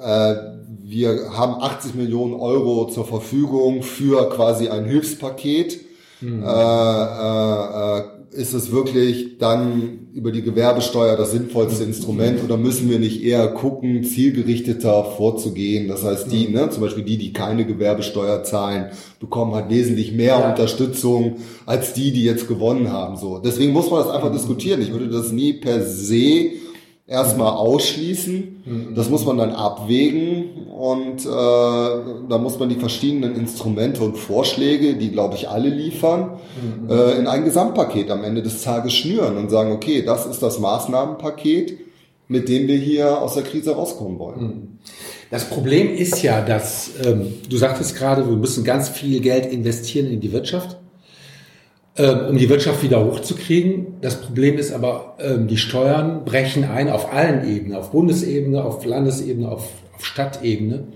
äh, 0.00 0.34
wir 0.82 1.32
haben 1.36 1.62
80 1.62 1.94
Millionen 1.94 2.34
Euro 2.34 2.86
zur 2.86 3.06
Verfügung 3.06 3.82
für 3.82 4.28
quasi 4.28 4.68
ein 4.68 4.84
Hilfspaket. 4.84 5.80
Mhm. 6.20 6.42
Äh, 6.42 6.46
äh, 6.46 7.98
äh 7.98 8.13
ist 8.34 8.52
es 8.52 8.72
wirklich 8.72 9.38
dann 9.38 10.08
über 10.12 10.32
die 10.32 10.42
Gewerbesteuer 10.42 11.16
das 11.16 11.30
sinnvollste 11.30 11.84
Instrument 11.84 12.42
oder 12.42 12.56
müssen 12.56 12.90
wir 12.90 12.98
nicht 12.98 13.22
eher 13.22 13.48
gucken, 13.48 14.02
zielgerichteter 14.04 15.04
vorzugehen? 15.16 15.88
Das 15.88 16.04
heißt, 16.04 16.30
die, 16.30 16.48
ne, 16.48 16.68
zum 16.70 16.82
Beispiel 16.82 17.04
die, 17.04 17.16
die 17.16 17.32
keine 17.32 17.64
Gewerbesteuer 17.64 18.42
zahlen, 18.42 18.90
bekommen 19.20 19.54
halt 19.54 19.70
wesentlich 19.70 20.12
mehr 20.12 20.38
ja. 20.38 20.50
Unterstützung 20.50 21.36
als 21.64 21.94
die, 21.94 22.12
die 22.12 22.24
jetzt 22.24 22.48
gewonnen 22.48 22.90
haben. 22.90 23.16
So, 23.16 23.38
deswegen 23.38 23.72
muss 23.72 23.90
man 23.90 24.04
das 24.04 24.10
einfach 24.10 24.32
diskutieren. 24.32 24.82
Ich 24.82 24.92
würde 24.92 25.08
das 25.08 25.30
nie 25.30 25.54
per 25.54 25.82
se 25.82 26.50
erstmal 27.06 27.52
ausschließen. 27.52 28.92
Das 28.94 29.10
muss 29.10 29.26
man 29.26 29.36
dann 29.36 29.50
abwägen 29.50 30.66
und 30.68 31.24
äh, 31.24 31.28
da 31.28 32.38
muss 32.38 32.58
man 32.58 32.68
die 32.70 32.76
verschiedenen 32.76 33.36
Instrumente 33.36 34.02
und 34.02 34.16
Vorschläge, 34.16 34.94
die 34.94 35.10
glaube 35.10 35.34
ich 35.34 35.48
alle 35.48 35.68
liefern, 35.68 36.38
äh, 36.88 37.18
in 37.18 37.26
ein 37.26 37.44
Gesamtpaket 37.44 38.10
am 38.10 38.24
Ende 38.24 38.42
des 38.42 38.62
Tages 38.62 38.94
schnüren 38.94 39.36
und 39.36 39.50
sagen, 39.50 39.72
okay, 39.72 40.02
das 40.02 40.26
ist 40.26 40.42
das 40.42 40.58
Maßnahmenpaket, 40.58 41.78
mit 42.28 42.48
dem 42.48 42.68
wir 42.68 42.76
hier 42.78 43.20
aus 43.20 43.34
der 43.34 43.42
Krise 43.42 43.74
rauskommen 43.74 44.18
wollen. 44.18 44.78
Das 45.30 45.44
Problem 45.44 45.94
ist 45.94 46.22
ja, 46.22 46.40
dass 46.40 46.90
ähm, 47.04 47.34
du 47.48 47.56
sagtest 47.56 47.96
gerade, 47.96 48.26
wir 48.28 48.36
müssen 48.36 48.64
ganz 48.64 48.88
viel 48.88 49.20
Geld 49.20 49.46
investieren 49.46 50.06
in 50.06 50.20
die 50.20 50.32
Wirtschaft, 50.32 50.78
um 51.96 52.36
die 52.36 52.48
Wirtschaft 52.48 52.82
wieder 52.82 53.04
hochzukriegen. 53.04 53.98
Das 54.00 54.20
Problem 54.20 54.58
ist 54.58 54.72
aber, 54.72 55.16
ähm, 55.20 55.46
die 55.46 55.56
Steuern 55.58 56.24
brechen 56.24 56.64
ein 56.64 56.88
auf 56.90 57.12
allen 57.12 57.48
Ebenen, 57.48 57.76
auf 57.76 57.92
Bundesebene, 57.92 58.64
auf 58.64 58.84
Landesebene, 58.84 59.48
auf, 59.48 59.68
auf 59.94 60.04
Stadtebene, 60.04 60.88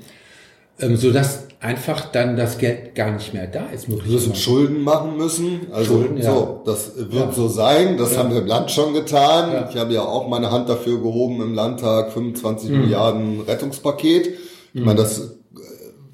ähm, 0.81 0.97
so 0.97 1.13
dass 1.13 1.45
einfach 1.61 2.11
dann 2.13 2.37
das 2.37 2.59
Geld 2.59 2.95
gar 2.95 3.11
nicht 3.13 3.33
mehr 3.35 3.47
da 3.49 3.67
ist. 3.75 3.89
Wir 3.89 3.97
müssen 4.07 4.35
Schulden 4.35 4.83
machen 4.83 5.17
müssen. 5.17 5.67
Also 5.73 5.95
Schulden, 6.01 6.17
ja. 6.19 6.33
so, 6.35 6.63
das 6.65 6.93
wird 6.97 7.13
Ja. 7.13 7.33
so 7.33 7.49
sein. 7.49 7.97
Das 7.97 8.13
Ja. 8.15 8.19
haben 8.21 8.31
wir 8.33 8.39
im 8.41 8.47
Land 8.47 8.71
schon 8.71 8.93
getan. 8.95 9.67
Ich 9.71 9.77
habe 9.77 9.93
ja 9.93 10.03
auch 10.03 10.29
meine 10.29 10.51
Hand 10.53 10.69
dafür 10.69 11.01
gehoben 11.01 11.41
im 11.43 11.55
Landtag, 11.55 12.13
25 12.13 12.71
Mhm. 12.71 12.81
Milliarden 12.81 13.41
Rettungspaket. 13.43 14.35
Ich 14.75 14.85
meine, 14.85 15.01
das 15.01 15.19
äh, 15.19 15.25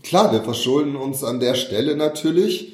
klar, 0.02 0.32
wir 0.32 0.40
verschulden 0.42 0.96
uns 0.96 1.22
an 1.24 1.40
der 1.40 1.54
Stelle 1.54 1.96
natürlich. 1.96 2.72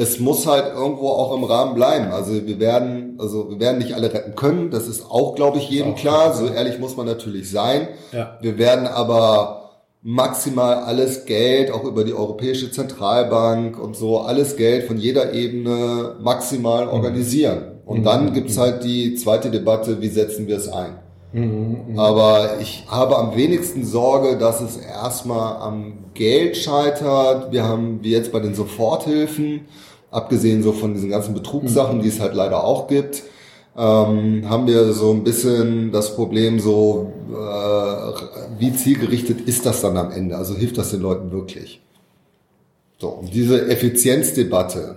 Es 0.00 0.18
muss 0.18 0.46
halt 0.46 0.72
irgendwo 0.74 1.10
auch 1.10 1.36
im 1.36 1.44
Rahmen 1.44 1.74
bleiben. 1.74 2.10
Also 2.10 2.46
wir 2.46 2.58
werden, 2.58 3.18
also 3.18 3.50
wir 3.50 3.60
werden 3.60 3.76
nicht 3.76 3.92
alle 3.92 4.10
retten 4.10 4.34
können. 4.34 4.70
Das 4.70 4.88
ist 4.88 5.04
auch, 5.10 5.34
glaube 5.34 5.58
ich, 5.58 5.68
jedem 5.68 5.94
klar. 5.94 6.32
So 6.32 6.46
ehrlich 6.46 6.78
muss 6.78 6.96
man 6.96 7.04
natürlich 7.04 7.50
sein. 7.50 7.88
Ja. 8.10 8.38
Wir 8.40 8.56
werden 8.56 8.86
aber 8.86 9.72
maximal 10.00 10.76
alles 10.76 11.26
Geld, 11.26 11.70
auch 11.70 11.84
über 11.84 12.04
die 12.04 12.14
Europäische 12.14 12.70
Zentralbank 12.70 13.78
und 13.78 13.94
so, 13.94 14.20
alles 14.20 14.56
Geld 14.56 14.86
von 14.86 14.96
jeder 14.96 15.34
Ebene 15.34 16.16
maximal 16.22 16.88
organisieren. 16.88 17.82
Und 17.84 18.04
dann 18.04 18.32
gibt's 18.32 18.56
halt 18.56 18.82
die 18.82 19.16
zweite 19.16 19.50
Debatte, 19.50 20.00
wie 20.00 20.08
setzen 20.08 20.46
wir 20.46 20.56
es 20.56 20.68
ein? 20.68 20.98
Aber 21.96 22.58
ich 22.60 22.86
habe 22.88 23.16
am 23.16 23.36
wenigsten 23.36 23.84
Sorge, 23.84 24.36
dass 24.38 24.60
es 24.60 24.76
erstmal 24.78 25.62
am 25.62 25.92
Geld 26.14 26.56
scheitert. 26.56 27.52
Wir 27.52 27.68
haben, 27.68 28.00
wie 28.02 28.10
jetzt 28.10 28.32
bei 28.32 28.40
den 28.40 28.54
Soforthilfen, 28.54 29.66
abgesehen 30.10 30.62
so 30.62 30.72
von 30.72 30.94
diesen 30.94 31.10
ganzen 31.10 31.34
Betrugssachen, 31.34 32.00
die 32.02 32.08
es 32.08 32.20
halt 32.20 32.34
leider 32.34 32.64
auch 32.64 32.88
gibt, 32.88 33.22
ähm, 33.76 34.48
haben 34.48 34.66
wir 34.66 34.92
so 34.92 35.12
ein 35.12 35.24
bisschen 35.24 35.92
das 35.92 36.14
Problem 36.14 36.58
so, 36.58 37.12
äh, 37.30 38.58
wie 38.58 38.74
zielgerichtet 38.74 39.42
ist 39.42 39.64
das 39.64 39.80
dann 39.80 39.96
am 39.96 40.10
Ende? 40.10 40.36
Also 40.36 40.54
hilft 40.54 40.78
das 40.78 40.90
den 40.90 41.00
Leuten 41.00 41.30
wirklich? 41.30 41.80
So, 42.98 43.08
und 43.08 43.32
diese 43.32 43.68
Effizienzdebatte, 43.68 44.96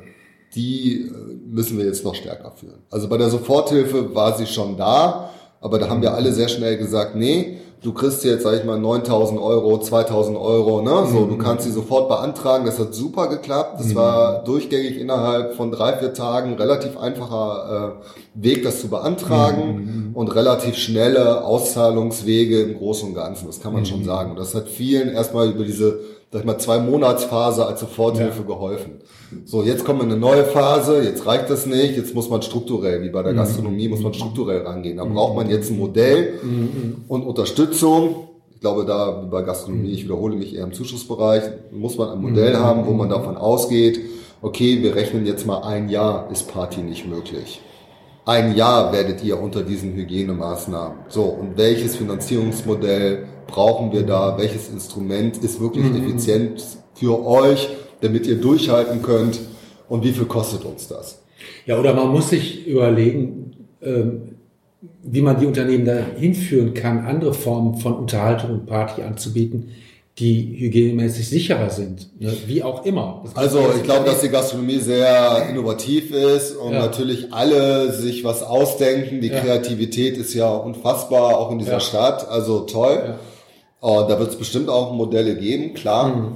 die 0.55 1.03
äh, 1.03 1.11
müssen 1.47 1.77
wir 1.77 1.85
jetzt 1.85 2.03
noch 2.03 2.15
stärker 2.15 2.51
führen. 2.51 2.79
Also 2.89 3.07
bei 3.07 3.17
der 3.17 3.29
Soforthilfe 3.29 4.13
war 4.15 4.37
sie 4.37 4.47
schon 4.47 4.75
da, 4.75 5.29
aber 5.61 5.79
da 5.79 5.87
haben 5.87 6.01
wir 6.01 6.13
alle 6.13 6.33
sehr 6.33 6.49
schnell 6.49 6.77
gesagt, 6.77 7.15
nee, 7.15 7.59
du 7.83 7.91
kriegst 7.91 8.23
jetzt, 8.23 8.43
sag 8.43 8.57
ich 8.57 8.63
mal, 8.63 8.79
9000 8.79 9.39
Euro, 9.39 9.77
2000 9.77 10.37
Euro, 10.37 10.81
ne? 10.81 11.05
So, 11.11 11.25
du 11.25 11.37
kannst 11.37 11.65
sie 11.65 11.71
sofort 11.71 12.07
beantragen. 12.07 12.65
Das 12.65 12.79
hat 12.79 12.93
super 12.93 13.27
geklappt. 13.27 13.79
Das 13.79 13.93
war 13.93 14.43
durchgängig 14.43 14.97
innerhalb 14.97 15.55
von 15.55 15.71
drei, 15.71 15.93
vier 15.97 16.13
Tagen 16.13 16.53
relativ 16.53 16.97
einfacher 16.97 17.99
äh, 18.01 18.41
Weg, 18.41 18.63
das 18.63 18.81
zu 18.81 18.87
beantragen 18.87 20.11
und 20.13 20.33
relativ 20.33 20.75
schnelle 20.75 21.43
Auszahlungswege 21.43 22.61
im 22.61 22.77
Großen 22.77 23.09
und 23.09 23.15
Ganzen. 23.15 23.47
Das 23.47 23.61
kann 23.61 23.73
man 23.73 23.85
schon 23.85 24.03
sagen. 24.03 24.31
Und 24.31 24.39
das 24.39 24.55
hat 24.55 24.69
vielen 24.69 25.09
erstmal 25.09 25.49
über 25.49 25.63
diese 25.63 25.99
sag 26.33 26.39
ich 26.39 26.47
mal, 26.47 26.57
zwei 26.57 26.79
Monatsphase 26.79 27.63
als 27.63 27.79
Soforthilfe 27.79 28.43
geholfen. 28.43 28.93
So, 29.45 29.61
jetzt 29.61 29.85
kommt 29.85 30.01
eine 30.01 30.17
neue 30.17 30.45
Phase, 30.45 31.03
jetzt 31.03 31.27
reicht 31.27 31.47
das 31.51 31.67
nicht, 31.67 31.95
jetzt 31.95 32.15
muss 32.15 32.27
man 32.27 32.41
strukturell, 32.41 33.03
wie 33.03 33.09
bei 33.09 33.21
der 33.21 33.35
Gastronomie, 33.35 33.87
muss 33.87 34.01
man 34.01 34.15
strukturell 34.15 34.63
rangehen. 34.63 34.97
Da 34.97 35.05
braucht 35.05 35.35
man 35.35 35.47
jetzt 35.47 35.69
ein 35.69 35.77
Modell 35.77 36.39
und 37.07 37.21
Unterstützung. 37.21 38.29
Ich 38.51 38.61
glaube, 38.61 38.83
da 38.85 39.11
bei 39.29 39.43
Gastronomie, 39.43 39.91
ich 39.91 40.05
wiederhole 40.05 40.35
mich 40.35 40.55
eher 40.55 40.63
im 40.63 40.73
Zuschussbereich, 40.73 41.43
muss 41.71 41.99
man 41.99 42.09
ein 42.09 42.21
Modell 42.21 42.55
haben, 42.57 42.87
wo 42.87 42.93
man 42.93 43.09
davon 43.09 43.37
ausgeht, 43.37 43.99
okay, 44.41 44.81
wir 44.81 44.95
rechnen 44.95 45.27
jetzt 45.27 45.45
mal 45.45 45.61
ein 45.61 45.87
Jahr, 45.87 46.31
ist 46.31 46.51
Party 46.51 46.81
nicht 46.81 47.07
möglich. 47.07 47.61
Ein 48.25 48.55
Jahr 48.55 48.91
werdet 48.91 49.23
ihr 49.23 49.39
unter 49.39 49.61
diesen 49.61 49.93
Hygienemaßnahmen. 49.93 50.97
So, 51.09 51.25
und 51.25 51.57
welches 51.57 51.95
Finanzierungsmodell 51.95 53.27
brauchen 53.47 53.91
wir 53.91 54.03
da? 54.03 54.37
Welches 54.37 54.69
Instrument 54.69 55.37
ist 55.37 55.59
wirklich 55.59 55.85
effizient 55.95 56.63
für 56.95 57.25
euch, 57.25 57.69
damit 58.01 58.27
ihr 58.27 58.39
durchhalten 58.39 59.01
könnt? 59.01 59.39
Und 59.89 60.03
wie 60.03 60.11
viel 60.11 60.25
kostet 60.25 60.65
uns 60.65 60.87
das? 60.87 61.21
Ja, 61.65 61.79
oder 61.79 61.93
man 61.93 62.09
muss 62.09 62.29
sich 62.29 62.65
überlegen, 62.67 63.67
ähm, 63.81 64.21
wie 65.03 65.21
man 65.21 65.39
die 65.39 65.45
Unternehmen 65.45 65.85
dahin 65.85 66.33
führen 66.33 66.73
kann, 66.73 67.05
andere 67.05 67.33
Formen 67.33 67.75
von 67.77 67.93
Unterhaltung 67.93 68.51
und 68.51 68.65
Party 68.65 69.01
anzubieten, 69.01 69.69
die 70.19 70.55
hygienemäßig 70.59 71.27
sicherer 71.27 71.69
sind. 71.71 72.09
Ne? 72.21 72.31
Wie 72.45 72.61
auch 72.61 72.85
immer. 72.85 73.23
Also 73.33 73.59
ich 73.75 73.83
glaube, 73.83 74.05
dass 74.05 74.21
die 74.21 74.29
Gastronomie 74.29 74.77
sehr 74.77 75.47
innovativ 75.49 76.11
ist 76.11 76.55
und 76.55 76.73
Ja. 76.73 76.81
natürlich 76.81 77.33
alle 77.33 77.91
sich 77.93 78.23
was 78.23 78.43
ausdenken. 78.43 79.21
Die 79.21 79.29
Ja. 79.29 79.39
Kreativität 79.39 80.17
ist 80.17 80.33
ja 80.35 80.53
unfassbar, 80.55 81.37
auch 81.37 81.51
in 81.51 81.57
dieser 81.59 81.73
Ja. 81.73 81.79
Stadt. 81.79 82.29
Also 82.29 82.61
toll. 82.61 83.15
Und 83.83 84.09
da 84.09 84.17
wird 84.17 84.29
es 84.29 84.37
bestimmt 84.37 84.69
auch 84.69 84.93
Modelle 84.93 85.35
geben, 85.35 85.73
klar. 85.73 86.31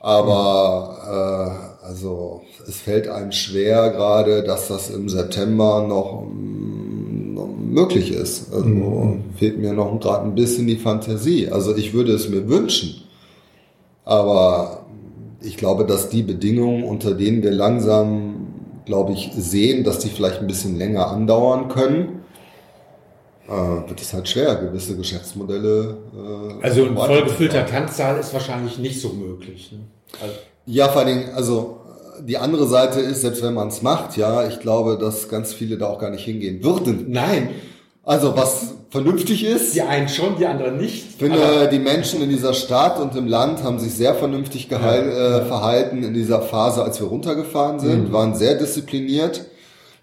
Aber 0.00 1.68
äh, 1.84 1.86
also 1.86 2.40
es 2.66 2.78
fällt 2.78 3.06
einem 3.06 3.30
schwer 3.30 3.90
gerade, 3.90 4.42
dass 4.42 4.66
das 4.66 4.90
im 4.90 5.08
September 5.08 5.86
noch, 5.86 6.24
mm, 6.24 7.34
noch 7.34 7.50
möglich 7.56 8.10
ist. 8.10 8.52
Also 8.52 9.16
fehlt 9.36 9.58
mir 9.60 9.74
noch 9.74 10.00
gerade 10.00 10.24
ein 10.24 10.34
bisschen 10.34 10.66
die 10.66 10.76
Fantasie. 10.76 11.48
Also 11.48 11.76
ich 11.76 11.94
würde 11.94 12.10
es 12.10 12.28
mir 12.28 12.48
wünschen. 12.48 13.04
Aber 14.04 14.84
ich 15.40 15.56
glaube, 15.56 15.84
dass 15.86 16.08
die 16.08 16.24
Bedingungen, 16.24 16.82
unter 16.82 17.14
denen 17.14 17.44
wir 17.44 17.52
langsam, 17.52 18.48
glaube 18.86 19.12
ich, 19.12 19.30
sehen, 19.36 19.84
dass 19.84 20.00
die 20.00 20.08
vielleicht 20.08 20.40
ein 20.40 20.48
bisschen 20.48 20.76
länger 20.76 21.06
andauern 21.06 21.68
können, 21.68 22.06
äh, 22.08 22.17
wird 23.48 24.00
es 24.00 24.12
halt 24.12 24.28
schwer, 24.28 24.54
gewisse 24.56 24.96
Geschäftsmodelle. 24.96 25.96
Äh, 26.60 26.64
Also 26.64 26.84
ein 26.84 26.94
vollgefüllter 26.96 27.66
Tanzsaal 27.66 28.18
ist 28.18 28.32
wahrscheinlich 28.34 28.78
nicht 28.78 29.00
so 29.00 29.08
möglich. 29.10 29.72
Ne? 29.72 29.78
Also, 30.20 30.34
Ja, 30.66 30.88
vor 30.88 31.02
allen 31.02 31.08
Dingen, 31.20 31.34
also 31.34 31.78
die 32.20 32.36
andere 32.36 32.66
Seite 32.66 33.00
ist, 33.00 33.22
selbst 33.22 33.42
wenn 33.42 33.54
man 33.54 33.68
es 33.68 33.80
macht, 33.82 34.16
ja, 34.16 34.46
ich 34.46 34.60
glaube, 34.60 34.98
dass 34.98 35.28
ganz 35.28 35.54
viele 35.54 35.78
da 35.78 35.86
auch 35.88 35.98
gar 35.98 36.10
nicht 36.10 36.24
hingehen 36.24 36.62
würden. 36.62 37.06
nein, 37.08 37.50
Also 38.04 38.36
was 38.36 38.74
vernünftig 38.90 39.44
ist, 39.44 39.74
die 39.74 39.82
einen 39.82 40.08
schon, 40.08 40.36
die 40.38 40.46
anderen 40.46 40.78
nicht. 40.78 41.06
Ich 41.10 41.16
finde, 41.16 41.68
die 41.70 41.78
Menschen 41.78 42.22
in 42.22 42.30
dieser 42.30 42.54
Stadt 42.54 42.98
und 42.98 43.14
im 43.16 43.26
Land 43.28 43.62
haben 43.62 43.78
sich 43.78 43.92
sehr 43.94 44.14
vernünftig 44.14 44.68
gehal- 44.70 45.10
äh, 45.10 45.44
verhalten 45.46 46.02
in 46.02 46.14
dieser 46.14 46.40
Phase, 46.40 46.82
als 46.82 46.98
wir 47.00 47.06
runtergefahren 47.06 47.78
sind, 47.80 48.12
waren 48.12 48.34
sehr 48.34 48.54
diszipliniert. 48.56 49.44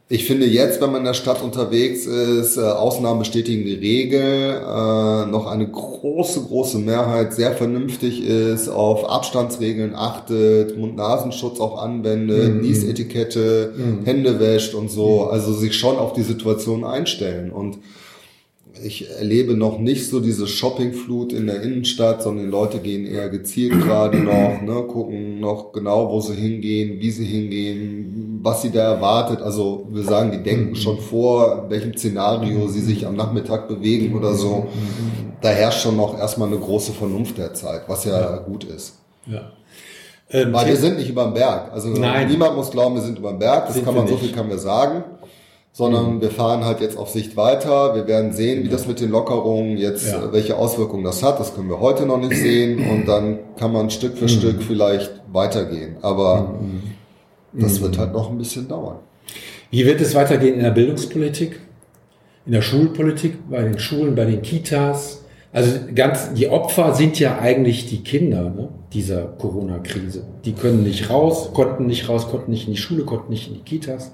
Ich 0.07 0.25
finde 0.25 0.45
jetzt, 0.45 0.81
wenn 0.81 0.91
man 0.91 0.99
in 0.99 1.05
der 1.05 1.15
Stadt 1.15 1.41
unterwegs 1.41 2.05
ist, 2.05 2.57
äh, 2.57 2.61
Ausnahmen 2.61 3.19
bestätigen 3.19 3.65
die 3.65 3.73
Regel, 3.73 4.21
äh, 4.21 5.25
noch 5.25 5.47
eine 5.47 5.67
große, 5.67 6.41
große 6.41 6.77
Mehrheit 6.77 7.33
sehr 7.33 7.53
vernünftig 7.53 8.23
ist, 8.23 8.69
auf 8.69 9.09
Abstandsregeln 9.09 9.95
achtet, 9.95 10.77
Mund-Nasenschutz 10.77 11.59
auch 11.59 11.81
anwendet, 11.81 12.61
Niesetikette, 12.61 13.73
Hände 14.03 14.39
wäscht 14.39 14.75
und 14.75 14.91
so, 14.91 15.23
also 15.23 15.53
sich 15.53 15.75
schon 15.75 15.97
auf 15.97 16.13
die 16.13 16.21
Situation 16.21 16.83
einstellen. 16.83 17.49
Und 17.49 17.79
ich 18.83 19.09
erlebe 19.09 19.55
noch 19.55 19.79
nicht 19.79 20.09
so 20.09 20.19
diese 20.19 20.47
Shoppingflut 20.47 21.33
in 21.33 21.47
der 21.47 21.61
Innenstadt, 21.61 22.21
sondern 22.21 22.45
die 22.45 22.51
Leute 22.51 22.79
gehen 22.79 23.05
eher 23.05 23.29
gezielt 23.29 23.73
gerade 23.81 24.17
noch, 24.19 24.61
ne, 24.61 24.83
gucken 24.87 25.39
noch 25.39 25.71
genau, 25.71 26.11
wo 26.11 26.19
sie 26.21 26.35
hingehen, 26.35 26.99
wie 26.99 27.11
sie 27.11 27.25
hingehen, 27.25 28.39
was 28.41 28.61
sie 28.61 28.71
da 28.71 28.93
erwartet. 28.93 29.41
Also 29.41 29.87
wir 29.91 30.03
sagen, 30.03 30.31
die 30.31 30.43
denken 30.43 30.75
schon 30.75 30.99
vor, 30.99 31.63
in 31.63 31.69
welchem 31.69 31.97
Szenario 31.97 32.67
sie 32.67 32.81
sich 32.81 33.05
am 33.05 33.15
Nachmittag 33.15 33.67
bewegen 33.67 34.15
oder 34.15 34.33
so. 34.33 34.67
Da 35.41 35.49
herrscht 35.49 35.81
schon 35.81 35.97
noch 35.97 36.17
erstmal 36.17 36.47
eine 36.47 36.57
große 36.57 36.93
Vernunft 36.93 37.37
derzeit, 37.37 37.83
was 37.87 38.05
ja, 38.05 38.37
gut 38.37 38.63
ist. 38.63 38.99
Ja. 39.27 39.51
Ähm, 40.29 40.51
Weil 40.53 40.67
wir 40.67 40.77
sind 40.77 40.97
nicht 40.97 41.09
über 41.09 41.23
dem 41.23 41.33
Berg. 41.33 41.71
Also 41.71 41.89
Nein. 41.89 42.27
niemand 42.27 42.55
muss 42.55 42.71
glauben, 42.71 42.95
wir 42.95 43.01
sind 43.01 43.19
über 43.19 43.29
dem 43.29 43.39
Berg. 43.39 43.67
Das 43.67 43.75
Sind 43.75 43.85
kann 43.85 43.95
man, 43.95 44.07
so. 44.07 44.15
Mhm. 44.15 44.19
viel 44.19 44.31
kann 44.31 44.49
wir 44.49 44.57
sagen. 44.57 45.03
Sondern 45.77 46.21
wir 46.21 46.31
fahren 46.31 46.63
halt 46.63 46.79
jetzt 46.79 46.97
auf 46.97 47.09
Sicht 47.09 47.35
weiter. 47.35 47.95
Wir 47.95 48.07
werden 48.07 48.31
sehen, 48.31 48.63
wie 48.63 48.69
das 48.69 48.87
mit 48.87 49.01
den 49.01 49.09
Lockerungen 49.11 49.75
jetzt, 49.77 50.09
Ja. 50.09 50.23
äh, 50.23 50.31
welche 50.31 50.55
Auswirkungen 50.57 51.03
das 51.03 51.21
hat. 51.21 51.37
Das 51.37 51.53
können 51.53 51.67
wir 51.67 51.81
heute 51.81 52.05
noch 52.05 52.17
nicht 52.17 52.33
sehen. 52.37 52.79
Und 52.89 53.05
dann 53.09 53.39
kann 53.57 53.73
man 53.73 53.89
Stück 53.89 54.13
Mhm. 54.13 54.17
für 54.19 54.29
Stück 54.29 54.63
vielleicht 54.63 55.11
weitergehen. 55.33 55.97
Aber 56.01 56.55
das 57.51 57.81
wird 57.81 57.97
halt 57.97 58.13
noch 58.13 58.29
ein 58.31 58.37
bisschen 58.37 58.69
dauern. 58.69 58.99
Wie 59.69 59.85
wird 59.85 59.99
es 59.99 60.15
weitergehen 60.15 60.55
in 60.55 60.63
der 60.63 60.71
Bildungspolitik? 60.71 61.59
in 62.47 62.51
der 62.51 62.61
Schulpolitik, 62.61 63.49
bei 63.49 63.63
den 63.63 63.79
Schulen, 63.79 64.13
bei 64.13 64.23
den 64.25 64.43
Kitas. 64.43 65.23
Also 65.51 65.71
ganz, 65.95 66.31
die 66.35 66.47
Opfer 66.47 66.93
sind 66.93 67.19
ja 67.19 67.39
eigentlich 67.39 67.87
die 67.87 68.03
Kinder 68.03 68.51
ne, 68.51 68.69
dieser 68.93 69.23
Corona-Krise. 69.23 70.21
Die 70.45 70.53
können 70.53 70.83
nicht 70.83 71.09
raus, 71.09 71.49
konnten 71.55 71.87
nicht 71.87 72.07
raus, 72.07 72.27
konnten 72.29 72.51
nicht 72.51 72.67
in 72.67 72.73
die 72.75 72.79
Schule, 72.79 73.03
konnten 73.03 73.31
nicht 73.31 73.47
in 73.47 73.55
die 73.55 73.61
Kitas. 73.61 74.11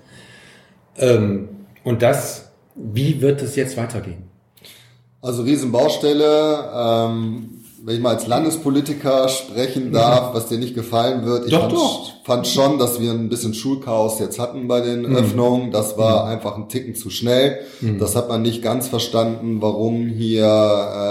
Ähm, 0.97 1.49
und 1.83 2.01
das, 2.01 2.49
wie 2.75 3.21
wird 3.21 3.41
es 3.41 3.55
jetzt 3.55 3.77
weitergehen? 3.77 4.23
Also 5.21 5.43
Riesenbaustelle. 5.43 6.69
Ähm, 6.75 7.57
wenn 7.83 7.95
ich 7.95 8.01
mal 8.01 8.13
als 8.13 8.27
Landespolitiker 8.27 9.27
sprechen 9.27 9.91
darf, 9.91 10.35
was 10.35 10.47
dir 10.47 10.59
nicht 10.59 10.75
gefallen 10.75 11.25
wird. 11.25 11.45
Ich 11.47 11.51
Doch, 11.51 11.61
fand, 11.61 11.73
doch. 11.73 12.11
fand 12.23 12.47
schon, 12.47 12.77
dass 12.77 12.99
wir 12.99 13.09
ein 13.11 13.27
bisschen 13.27 13.55
Schulchaos 13.55 14.19
jetzt 14.19 14.37
hatten 14.37 14.67
bei 14.67 14.81
den 14.81 15.01
Mhm. 15.01 15.15
Öffnungen. 15.15 15.71
Das 15.71 15.97
war 15.97 16.27
einfach 16.27 16.57
ein 16.57 16.69
Ticken 16.69 16.93
zu 16.93 17.09
schnell. 17.09 17.59
Das 17.99 18.15
hat 18.15 18.29
man 18.29 18.43
nicht 18.43 18.61
ganz 18.61 18.87
verstanden, 18.87 19.63
warum 19.63 20.05
hier 20.09 20.45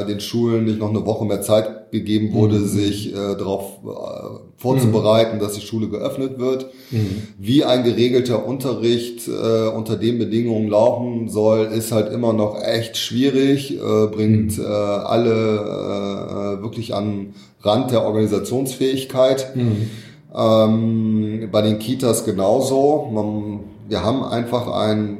äh, 0.02 0.06
den 0.06 0.20
Schulen 0.20 0.64
nicht 0.64 0.78
noch 0.78 0.90
eine 0.90 1.04
Woche 1.04 1.24
mehr 1.24 1.42
Zeit 1.42 1.79
gegeben 1.90 2.32
wurde, 2.32 2.56
Mhm. 2.58 2.66
sich 2.66 3.12
äh, 3.12 3.16
darauf 3.36 3.78
äh, 3.84 4.50
vorzubereiten, 4.56 5.38
dass 5.38 5.54
die 5.54 5.60
Schule 5.60 5.88
geöffnet 5.88 6.38
wird. 6.38 6.66
Mhm. 6.90 7.22
Wie 7.38 7.64
ein 7.64 7.82
geregelter 7.84 8.46
Unterricht 8.46 9.26
äh, 9.28 9.68
unter 9.68 9.96
den 9.96 10.18
Bedingungen 10.18 10.68
laufen 10.68 11.28
soll, 11.28 11.66
ist 11.66 11.92
halt 11.92 12.12
immer 12.12 12.32
noch 12.32 12.62
echt 12.62 12.96
schwierig, 12.96 13.76
äh, 13.78 14.06
bringt 14.06 14.58
Mhm. 14.58 14.64
äh, 14.64 14.66
alle 14.66 16.58
äh, 16.58 16.62
wirklich 16.62 16.94
an 16.94 17.34
Rand 17.62 17.90
der 17.90 18.04
Organisationsfähigkeit. 18.04 19.54
Mhm. 19.56 19.90
Ähm, 20.34 21.48
bei 21.50 21.62
den 21.62 21.78
Kitas 21.78 22.24
genauso. 22.24 23.08
Man, 23.12 23.60
wir 23.88 24.04
haben 24.04 24.22
einfach 24.22 24.68
ein, 24.72 25.18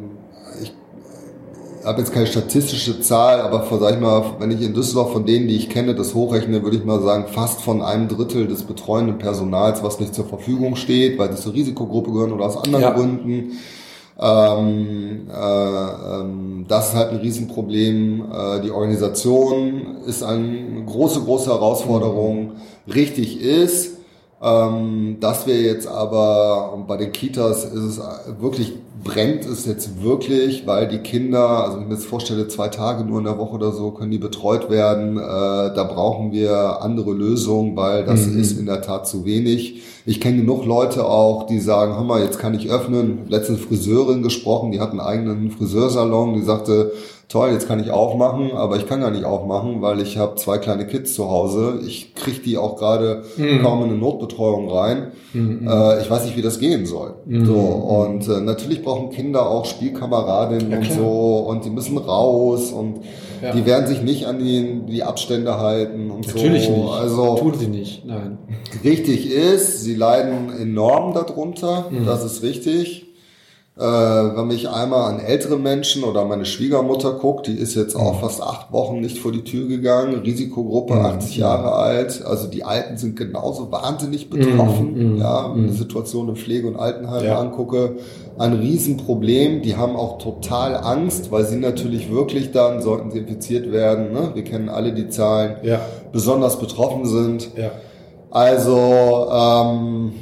habe 1.84 2.00
jetzt 2.00 2.12
keine 2.12 2.26
statistische 2.26 3.00
Zahl, 3.00 3.40
aber 3.40 3.62
von, 3.62 3.80
sag 3.80 3.94
ich 3.94 4.00
mal, 4.00 4.22
wenn 4.38 4.50
ich 4.50 4.60
in 4.62 4.74
Düsseldorf 4.74 5.12
von 5.12 5.24
denen, 5.24 5.48
die 5.48 5.56
ich 5.56 5.68
kenne, 5.70 5.94
das 5.94 6.14
hochrechne, 6.14 6.62
würde 6.62 6.76
ich 6.76 6.84
mal 6.84 7.00
sagen, 7.02 7.26
fast 7.32 7.62
von 7.62 7.82
einem 7.82 8.08
Drittel 8.08 8.46
des 8.46 8.62
betreuenden 8.64 9.18
Personals, 9.18 9.82
was 9.82 10.00
nicht 10.00 10.14
zur 10.14 10.26
Verfügung 10.26 10.76
steht, 10.76 11.18
weil 11.18 11.32
sie 11.32 11.42
zur 11.42 11.54
Risikogruppe 11.54 12.12
gehören 12.12 12.32
oder 12.32 12.46
aus 12.46 12.56
anderen 12.56 12.82
Ja. 12.82 12.90
Gründen. 12.90 13.52
Ähm, 14.22 15.28
äh, 15.30 16.20
ähm, 16.20 16.66
das 16.68 16.90
ist 16.90 16.94
halt 16.94 17.12
ein 17.12 17.18
Riesenproblem. 17.18 18.24
Äh, 18.30 18.60
die 18.60 18.70
Organisation 18.70 19.96
ist 20.06 20.22
eine 20.22 20.84
große, 20.84 21.20
große 21.20 21.48
Herausforderung. 21.48 22.52
Richtig 22.86 23.40
ist, 23.40 23.96
ähm, 24.42 25.18
dass 25.20 25.46
wir 25.46 25.60
jetzt 25.60 25.86
aber 25.86 26.72
und 26.72 26.86
bei 26.86 26.96
den 26.96 27.12
Kitas 27.12 27.64
ist 27.64 27.98
es 27.98 28.00
wirklich 28.40 28.74
brennt 29.02 29.44
es 29.46 29.66
jetzt 29.66 30.02
wirklich, 30.02 30.66
weil 30.66 30.88
die 30.88 30.98
Kinder, 30.98 31.64
also 31.64 31.76
wenn 31.76 31.82
ich 31.84 31.88
mir 31.88 31.94
jetzt 31.94 32.06
vorstelle, 32.06 32.48
zwei 32.48 32.68
Tage 32.68 33.04
nur 33.04 33.18
in 33.18 33.24
der 33.24 33.38
Woche 33.38 33.54
oder 33.54 33.72
so 33.72 33.92
können 33.92 34.10
die 34.10 34.18
betreut 34.18 34.70
werden. 34.70 35.16
Äh, 35.16 35.20
da 35.20 35.84
brauchen 35.84 36.32
wir 36.32 36.82
andere 36.82 37.12
Lösungen, 37.12 37.76
weil 37.76 38.04
das 38.04 38.26
ist 38.26 38.58
in 38.58 38.66
der 38.66 38.82
Tat 38.82 39.06
zu 39.08 39.24
wenig. 39.24 39.82
Ich 40.06 40.20
kenne 40.20 40.38
genug 40.38 40.64
Leute 40.64 41.06
auch, 41.06 41.46
die 41.46 41.60
sagen, 41.60 41.94
hör 41.94 42.04
mal, 42.04 42.22
jetzt 42.22 42.38
kann 42.38 42.54
ich 42.54 42.70
öffnen. 42.70 43.20
Letztens 43.28 43.60
Friseurin 43.60 44.22
gesprochen, 44.22 44.72
die 44.72 44.80
hat 44.80 44.90
einen 44.90 45.00
eigenen 45.00 45.50
Friseursalon, 45.50 46.34
die 46.34 46.42
sagte, 46.42 46.92
toll, 47.30 47.50
jetzt 47.52 47.68
kann 47.68 47.78
ich 47.80 47.90
aufmachen, 47.92 48.52
aber 48.52 48.76
ich 48.76 48.86
kann 48.86 49.00
gar 49.00 49.10
nicht 49.12 49.24
aufmachen, 49.24 49.80
weil 49.80 50.00
ich 50.00 50.18
habe 50.18 50.34
zwei 50.34 50.58
kleine 50.58 50.86
Kids 50.86 51.14
zu 51.14 51.30
Hause. 51.30 51.78
Ich 51.86 52.14
kriege 52.14 52.40
die 52.40 52.58
auch 52.58 52.76
gerade 52.76 53.22
kaum 53.62 53.84
in 53.84 53.90
eine 53.90 53.98
Notbetreuung 53.98 54.68
rein. 54.68 55.12
Äh, 55.34 56.02
ich 56.02 56.10
weiß 56.10 56.24
nicht, 56.24 56.36
wie 56.36 56.42
das 56.42 56.58
gehen 56.58 56.86
soll. 56.86 57.14
So 57.44 57.54
und 57.54 58.28
äh, 58.28 58.40
natürlich 58.40 58.82
brauchen 58.82 59.10
Kinder 59.10 59.48
auch 59.48 59.64
Spielkameradinnen 59.64 60.72
und 60.76 60.82
klar. 60.82 60.98
so 60.98 61.36
und 61.48 61.64
die 61.64 61.70
müssen 61.70 61.96
raus 61.98 62.72
und 62.72 63.00
Ja. 63.42 63.52
die 63.52 63.64
werden 63.64 63.86
sich 63.86 64.02
nicht 64.02 64.26
an 64.26 64.38
die, 64.38 64.82
die 64.86 65.02
Abstände 65.02 65.56
halten 65.58 66.10
und 66.10 66.26
Natürlich 66.26 66.66
so. 66.66 66.72
nicht. 66.72 66.90
Also 66.92 67.36
Tun 67.36 67.54
sie 67.58 67.68
nicht, 67.68 68.04
nein. 68.04 68.36
Richtig 68.84 69.30
ist, 69.32 69.82
sie 69.82 69.94
leiden 69.94 70.50
enorm 70.60 71.14
darunter, 71.14 71.86
das 72.04 72.24
ist 72.24 72.42
richtig. 72.42 73.06
Äh, 73.78 73.82
wenn 73.82 74.48
mich 74.48 74.68
einmal 74.68 75.10
an 75.10 75.20
ältere 75.20 75.56
Menschen 75.56 76.04
oder 76.04 76.24
meine 76.26 76.44
Schwiegermutter 76.44 77.12
guckt, 77.14 77.46
die 77.46 77.54
ist 77.54 77.74
jetzt 77.76 77.94
auch 77.96 78.20
fast 78.20 78.42
acht 78.42 78.72
Wochen 78.72 79.00
nicht 79.00 79.16
vor 79.18 79.32
die 79.32 79.42
Tür 79.44 79.68
gegangen, 79.68 80.16
Risikogruppe, 80.20 80.94
80 80.94 81.38
Jahre 81.38 81.72
alt, 81.72 82.22
also 82.26 82.46
die 82.48 82.64
Alten 82.64 82.98
sind 82.98 83.16
genauso 83.16 83.72
wahnsinnig 83.72 84.28
betroffen, 84.28 85.16
ja, 85.18 85.54
wenn 85.54 85.64
ich 85.66 85.70
die 85.70 85.76
Situation 85.78 86.28
im 86.28 86.36
Pflege- 86.36 86.66
und 86.68 86.76
Altenheim 86.76 87.24
Ja. 87.24 87.38
angucke, 87.38 87.96
ein 88.38 88.52
Riesenproblem, 88.54 89.62
die 89.62 89.76
haben 89.76 89.96
auch 89.96 90.18
total 90.18 90.76
Angst, 90.76 91.30
weil 91.32 91.44
sie 91.46 91.56
natürlich 91.56 92.10
wirklich 92.10 92.50
dann, 92.52 92.82
sollten 92.82 93.10
sie 93.12 93.18
infiziert 93.20 93.70
werden, 93.72 94.12
ne? 94.12 94.32
wir 94.34 94.44
kennen 94.44 94.68
alle 94.68 94.92
die 94.92 95.08
Zahlen, 95.08 95.56
Ja, 95.62 95.80
besonders 96.12 96.58
betroffen 96.58 97.06
sind. 97.06 97.50
ja. 97.56 97.70
Also 98.32 99.28
ähm, 99.32 100.12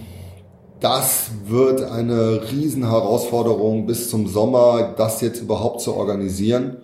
das 0.81 1.31
wird 1.47 1.83
eine 1.83 2.41
Riesenherausforderung 2.51 3.87
bis 3.87 4.11
zum 4.11 4.27
Sommer, 4.29 4.95
das 4.97 5.21
jetzt 5.21 5.41
überhaupt 5.41 5.81
zu 5.81 5.95
organisieren. 5.95 6.79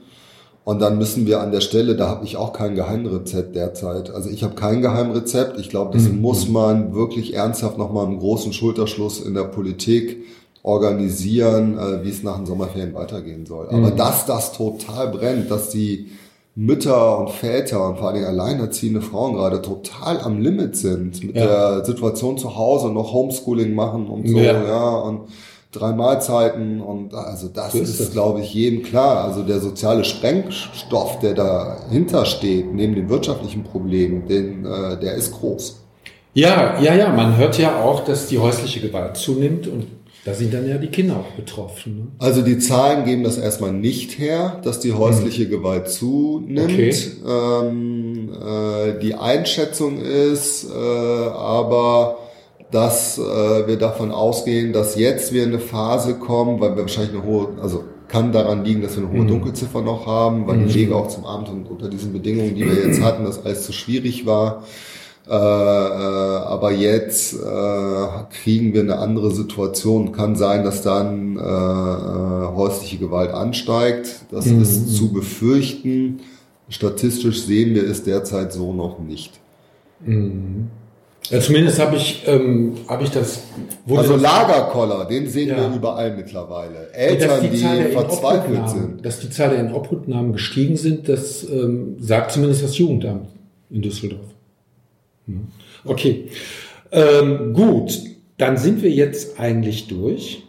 Und 0.64 0.80
dann 0.80 0.96
müssen 0.96 1.26
wir 1.26 1.40
an 1.40 1.52
der 1.52 1.60
Stelle, 1.60 1.94
da 1.94 2.08
habe 2.08 2.24
ich 2.24 2.38
auch 2.38 2.54
kein 2.54 2.74
Geheimrezept 2.74 3.54
derzeit. 3.54 4.10
Also 4.10 4.30
ich 4.30 4.42
habe 4.42 4.54
kein 4.54 4.80
Geheimrezept. 4.80 5.60
Ich 5.60 5.68
glaube, 5.68 5.92
das 5.96 6.08
muss 6.08 6.48
man 6.48 6.94
wirklich 6.94 7.34
ernsthaft 7.34 7.76
nochmal 7.76 8.06
im 8.06 8.18
großen 8.18 8.54
Schulterschluss 8.54 9.20
in 9.20 9.34
der 9.34 9.44
Politik 9.44 10.24
organisieren, 10.62 11.78
äh, 11.78 12.02
wie 12.02 12.08
es 12.08 12.22
nach 12.22 12.38
den 12.38 12.46
Sommerferien 12.46 12.94
weitergehen 12.94 13.44
soll. 13.44 13.68
Aber 13.68 13.90
dass 13.90 14.24
das 14.24 14.52
total 14.52 15.08
brennt, 15.08 15.50
dass 15.50 15.68
die 15.68 16.12
Mütter 16.56 17.18
und 17.18 17.30
Väter 17.30 17.88
und 17.88 17.98
vor 17.98 18.06
allen 18.08 18.16
Dingen 18.16 18.26
alleinerziehende 18.28 19.00
Frauen 19.00 19.34
gerade 19.34 19.60
total 19.60 20.20
am 20.20 20.40
Limit 20.40 20.76
sind 20.76 21.24
mit 21.24 21.34
Ja. 21.36 21.46
der 21.76 21.84
Situation 21.84 22.38
zu 22.38 22.56
Hause 22.56 22.90
noch 22.90 23.12
Homeschooling 23.12 23.74
machen 23.74 24.06
und 24.08 24.28
so, 24.28 24.38
Ja. 24.38 24.62
ja, 24.64 24.90
und 24.98 25.22
drei 25.72 25.92
Mahlzeiten 25.92 26.80
und 26.80 27.12
also 27.14 27.48
das 27.48 27.72
So 27.72 27.78
ist 27.80 27.98
ist, 27.98 28.12
glaube 28.12 28.40
ich, 28.40 28.54
jedem 28.54 28.84
klar. 28.84 29.24
Also 29.24 29.42
der 29.42 29.58
soziale 29.58 30.04
Sprengstoff, 30.04 31.18
der 31.18 31.34
dahinter 31.34 32.24
steht, 32.24 32.72
neben 32.72 32.94
den 32.94 33.08
wirtschaftlichen 33.08 33.64
Problemen, 33.64 34.28
den, 34.28 34.64
äh, 34.64 34.96
der 35.00 35.14
ist 35.14 35.32
groß. 35.32 35.80
Ja, 36.34 36.80
ja, 36.80 36.94
ja, 36.94 37.08
man 37.12 37.36
hört 37.36 37.58
ja 37.58 37.82
auch, 37.82 38.04
dass 38.04 38.28
die 38.28 38.38
häusliche 38.38 38.80
Gewalt 38.80 39.16
zunimmt 39.16 39.66
und 39.66 39.86
da 40.24 40.32
sind 40.32 40.54
dann 40.54 40.66
ja 40.66 40.78
die 40.78 40.88
Kinder 40.88 41.16
auch 41.16 41.36
betroffen. 41.36 41.96
Ne? 41.96 42.06
Also 42.18 42.40
die 42.40 42.58
Zahlen 42.58 43.04
geben 43.04 43.24
das 43.24 43.36
erstmal 43.36 43.72
nicht 43.72 44.18
her, 44.18 44.60
dass 44.64 44.80
die 44.80 44.94
häusliche 44.94 45.48
Gewalt 45.48 45.88
zunimmt. 45.88 46.70
Okay. 46.70 46.94
Ähm, 47.28 48.30
äh, 48.32 49.00
die 49.00 49.14
Einschätzung 49.14 50.00
ist 50.00 50.64
äh, 50.64 50.74
aber, 50.74 52.16
dass 52.70 53.18
äh, 53.18 53.66
wir 53.66 53.76
davon 53.76 54.12
ausgehen, 54.12 54.72
dass 54.72 54.96
jetzt 54.96 55.34
wir 55.34 55.42
in 55.42 55.50
eine 55.50 55.58
Phase 55.60 56.14
kommen, 56.14 56.58
weil 56.58 56.74
wir 56.74 56.82
wahrscheinlich 56.82 57.14
eine 57.14 57.24
hohe, 57.24 57.48
also 57.60 57.84
kann 58.08 58.32
daran 58.32 58.64
liegen, 58.64 58.80
dass 58.80 58.96
wir 58.96 59.04
eine 59.04 59.12
hohe 59.12 59.26
Dunkelziffer 59.26 59.82
noch 59.82 60.06
haben, 60.06 60.46
weil 60.46 60.58
die 60.58 60.74
Wege 60.74 60.94
auch 60.96 61.08
zum 61.08 61.26
Amt 61.26 61.48
und 61.48 61.68
unter 61.68 61.88
diesen 61.88 62.12
Bedingungen, 62.12 62.54
die 62.54 62.64
wir 62.64 62.86
jetzt 62.86 63.02
hatten, 63.02 63.24
das 63.24 63.44
alles 63.44 63.64
zu 63.66 63.72
schwierig 63.72 64.24
war. 64.24 64.64
Äh, 65.26 65.32
äh, 65.32 65.34
aber 65.34 66.72
jetzt 66.72 67.32
äh, 67.34 68.06
kriegen 68.42 68.74
wir 68.74 68.82
eine 68.82 68.98
andere 68.98 69.30
Situation. 69.30 70.12
Kann 70.12 70.36
sein, 70.36 70.64
dass 70.64 70.82
dann 70.82 71.36
äh, 71.36 71.40
äh, 71.40 72.54
häusliche 72.54 72.98
Gewalt 72.98 73.30
ansteigt. 73.30 74.26
Das 74.30 74.46
ist 74.46 74.94
zu 74.94 75.12
befürchten. 75.12 76.20
Statistisch 76.68 77.42
sehen 77.44 77.74
wir 77.74 77.88
es 77.88 78.04
derzeit 78.04 78.52
so 78.52 78.72
noch 78.72 78.98
nicht. 78.98 79.32
Ja, 81.30 81.40
zumindest 81.40 81.78
habe 81.78 81.96
ich, 81.96 82.22
ähm, 82.26 82.74
habe 82.88 83.04
ich 83.04 83.10
das. 83.10 83.44
Also 83.88 84.16
Lagerkoller, 84.16 85.06
den 85.06 85.26
sehen 85.28 85.48
Ja. 85.48 85.56
wir 85.70 85.76
überall 85.76 86.14
mittlerweile. 86.14 86.92
Eltern, 86.92 87.40
die, 87.50 87.60
der 87.60 87.90
verzweifelt 87.92 88.68
sind. 88.68 89.06
Dass 89.06 89.20
die 89.20 89.30
Zahl 89.30 89.50
der 89.50 89.60
Inobhutnahmen 89.60 90.32
gestiegen 90.32 90.76
sind, 90.76 91.08
das 91.08 91.44
ähm, 91.48 91.96
sagt 91.98 92.32
zumindest 92.32 92.62
das 92.62 92.76
Jugendamt 92.76 93.28
in 93.70 93.80
Düsseldorf. 93.80 94.33
Okay, 95.84 96.28
ähm, 96.92 97.52
gut, 97.52 97.98
dann 98.38 98.56
sind 98.56 98.82
wir 98.82 98.90
jetzt 98.90 99.38
eigentlich 99.38 99.88
durch. 99.88 100.42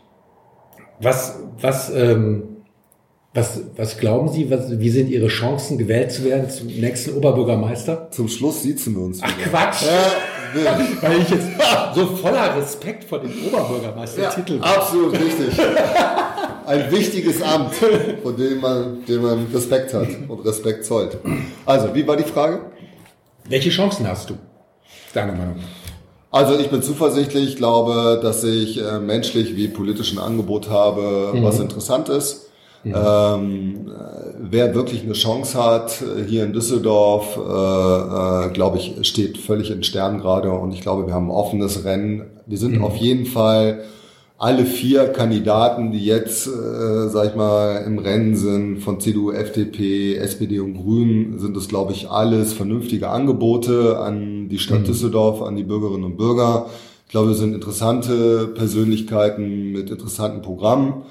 Was, 0.99 1.39
was, 1.59 1.93
ähm, 1.93 2.43
was, 3.33 3.61
was 3.75 3.97
glauben 3.97 4.29
Sie, 4.29 4.49
was, 4.49 4.79
wie 4.79 4.89
sind 4.89 5.09
Ihre 5.09 5.27
Chancen, 5.27 5.77
gewählt 5.77 6.11
zu 6.11 6.23
werden 6.23 6.49
zum 6.49 6.67
nächsten 6.67 7.17
Oberbürgermeister? 7.17 8.09
Zum 8.11 8.27
Schluss 8.27 8.63
sitzen 8.63 8.95
wir 8.95 9.03
uns 9.03 9.19
Ach 9.21 9.37
wieder. 9.37 9.49
Quatsch! 9.49 9.83
Ja, 9.83 10.11
Weil 11.01 11.21
ich 11.21 11.29
jetzt 11.29 11.47
so 11.93 12.05
voller 12.05 12.55
Respekt 12.55 13.03
vor 13.03 13.19
dem 13.19 13.31
Oberbürgermeistertitel 13.45 14.53
bin. 14.53 14.63
Absolut 14.63 15.13
richtig. 15.13 15.59
Ein 16.65 16.91
wichtiges 16.91 17.41
Amt, 17.41 17.75
von 18.23 18.37
dem 18.37 18.61
man, 18.61 19.05
dem 19.05 19.21
man 19.21 19.47
Respekt 19.53 19.93
hat 19.93 20.07
und 20.27 20.45
Respekt 20.45 20.85
zollt. 20.85 21.17
Also, 21.65 21.93
wie 21.93 22.07
war 22.07 22.15
die 22.15 22.23
Frage? 22.23 22.71
Welche 23.47 23.69
Chancen 23.69 24.07
hast 24.07 24.29
du? 24.29 24.37
Deiner 25.15 25.33
Meinung 25.33 25.55
nach? 25.57 25.85
Also 26.31 26.59
ich 26.59 26.69
bin 26.69 26.81
zuversichtlich, 26.81 27.55
glaube, 27.55 28.19
dass 28.21 28.43
ich 28.43 28.81
äh, 28.81 28.99
menschlich 28.99 29.55
wie 29.55 29.69
politisch 29.69 30.11
ein 30.11 30.19
Angebot 30.19 30.69
habe, 30.69 31.33
was 31.41 31.61
interessant 31.61 32.09
ist. 32.09 32.49
Mhm. 32.83 32.93
Ähm, 32.95 33.91
wer 34.39 34.75
wirklich 34.75 35.03
eine 35.03 35.13
Chance 35.13 35.57
hat 35.57 36.03
hier 36.27 36.43
in 36.43 36.53
Düsseldorf, 36.53 37.37
äh, 37.37 38.47
äh, 38.47 38.53
glaube 38.53 38.77
ich, 38.77 39.07
steht 39.07 39.37
völlig 39.37 39.71
in 39.71 39.83
Sternen 39.83 40.19
gerade 40.19 40.51
und 40.51 40.71
ich 40.71 40.81
glaube, 40.81 41.07
wir 41.07 41.13
haben 41.13 41.27
ein 41.27 41.35
offenes 41.35 41.83
Rennen. 41.83 42.25
Wir 42.45 42.57
sind 42.57 42.75
mhm. 42.75 42.83
auf 42.83 42.97
jeden 42.97 43.25
Fall 43.25 43.85
alle 44.37 44.65
vier 44.65 45.07
Kandidaten, 45.07 45.91
die 45.91 46.05
jetzt, 46.05 46.47
äh, 46.47 47.07
sag 47.07 47.29
ich 47.29 47.35
mal, 47.35 47.83
im 47.87 47.97
Rennen 47.97 48.35
sind, 48.35 48.79
von 48.79 48.99
CDU, 48.99 49.31
FDP, 49.31 50.17
SPD 50.17 50.59
und 50.59 50.75
Grünen, 50.75 51.39
sind 51.39 51.55
es, 51.55 51.69
glaube 51.69 51.93
ich, 51.93 52.09
alles 52.09 52.53
vernünftige 52.53 53.09
Angebote 53.09 53.97
an 53.97 54.34
die 54.49 54.59
Stadt 54.59 54.81
mhm. 54.81 54.85
Düsseldorf, 54.85 55.41
an 55.41 55.55
die 55.55 55.63
Bürgerinnen 55.63 56.03
und 56.03 56.17
Bürger. 56.17 56.67
Ich 57.05 57.11
glaube, 57.11 57.31
es 57.31 57.37
sind 57.37 57.53
interessante 57.53 58.47
Persönlichkeiten 58.47 59.71
mit 59.71 59.89
interessanten 59.89 60.41
Programmen. 60.41 61.03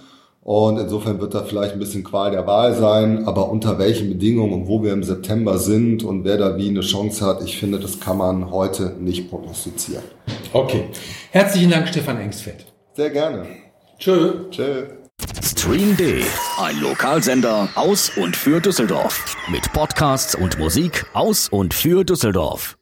Und 0.44 0.78
insofern 0.78 1.20
wird 1.20 1.32
da 1.32 1.42
vielleicht 1.42 1.72
ein 1.72 1.78
bisschen 1.78 2.04
Qual 2.04 2.30
der 2.30 2.46
Wahl 2.46 2.74
sein, 2.74 3.26
aber 3.26 3.48
unter 3.48 3.78
welchen 3.78 4.10
Bedingungen 4.10 4.52
und 4.52 4.68
wo 4.68 4.82
wir 4.82 4.92
im 4.92 5.02
September 5.02 5.56
sind 5.58 6.04
und 6.04 6.24
wer 6.24 6.36
da 6.36 6.58
wie 6.58 6.68
eine 6.68 6.82
Chance 6.82 7.24
hat, 7.24 7.42
ich 7.42 7.56
finde, 7.56 7.78
das 7.80 7.98
kann 7.98 8.18
man 8.18 8.50
heute 8.50 8.94
nicht 9.00 9.30
prognostizieren. 9.30 10.04
Okay. 10.52 10.84
Herzlichen 11.30 11.70
Dank, 11.70 11.88
Stefan 11.88 12.18
Engstfeld. 12.18 12.66
Sehr 12.92 13.08
gerne. 13.08 13.46
Tschö. 13.98 14.50
Tschö. 14.50 14.84
Stream 15.42 15.96
D, 15.96 16.22
ein 16.58 16.78
Lokalsender 16.80 17.68
aus 17.74 18.12
und 18.16 18.36
für 18.36 18.60
Düsseldorf. 18.60 19.36
Mit 19.50 19.72
Podcasts 19.72 20.34
und 20.34 20.58
Musik 20.58 21.06
aus 21.14 21.48
und 21.48 21.72
für 21.72 22.04
Düsseldorf. 22.04 22.76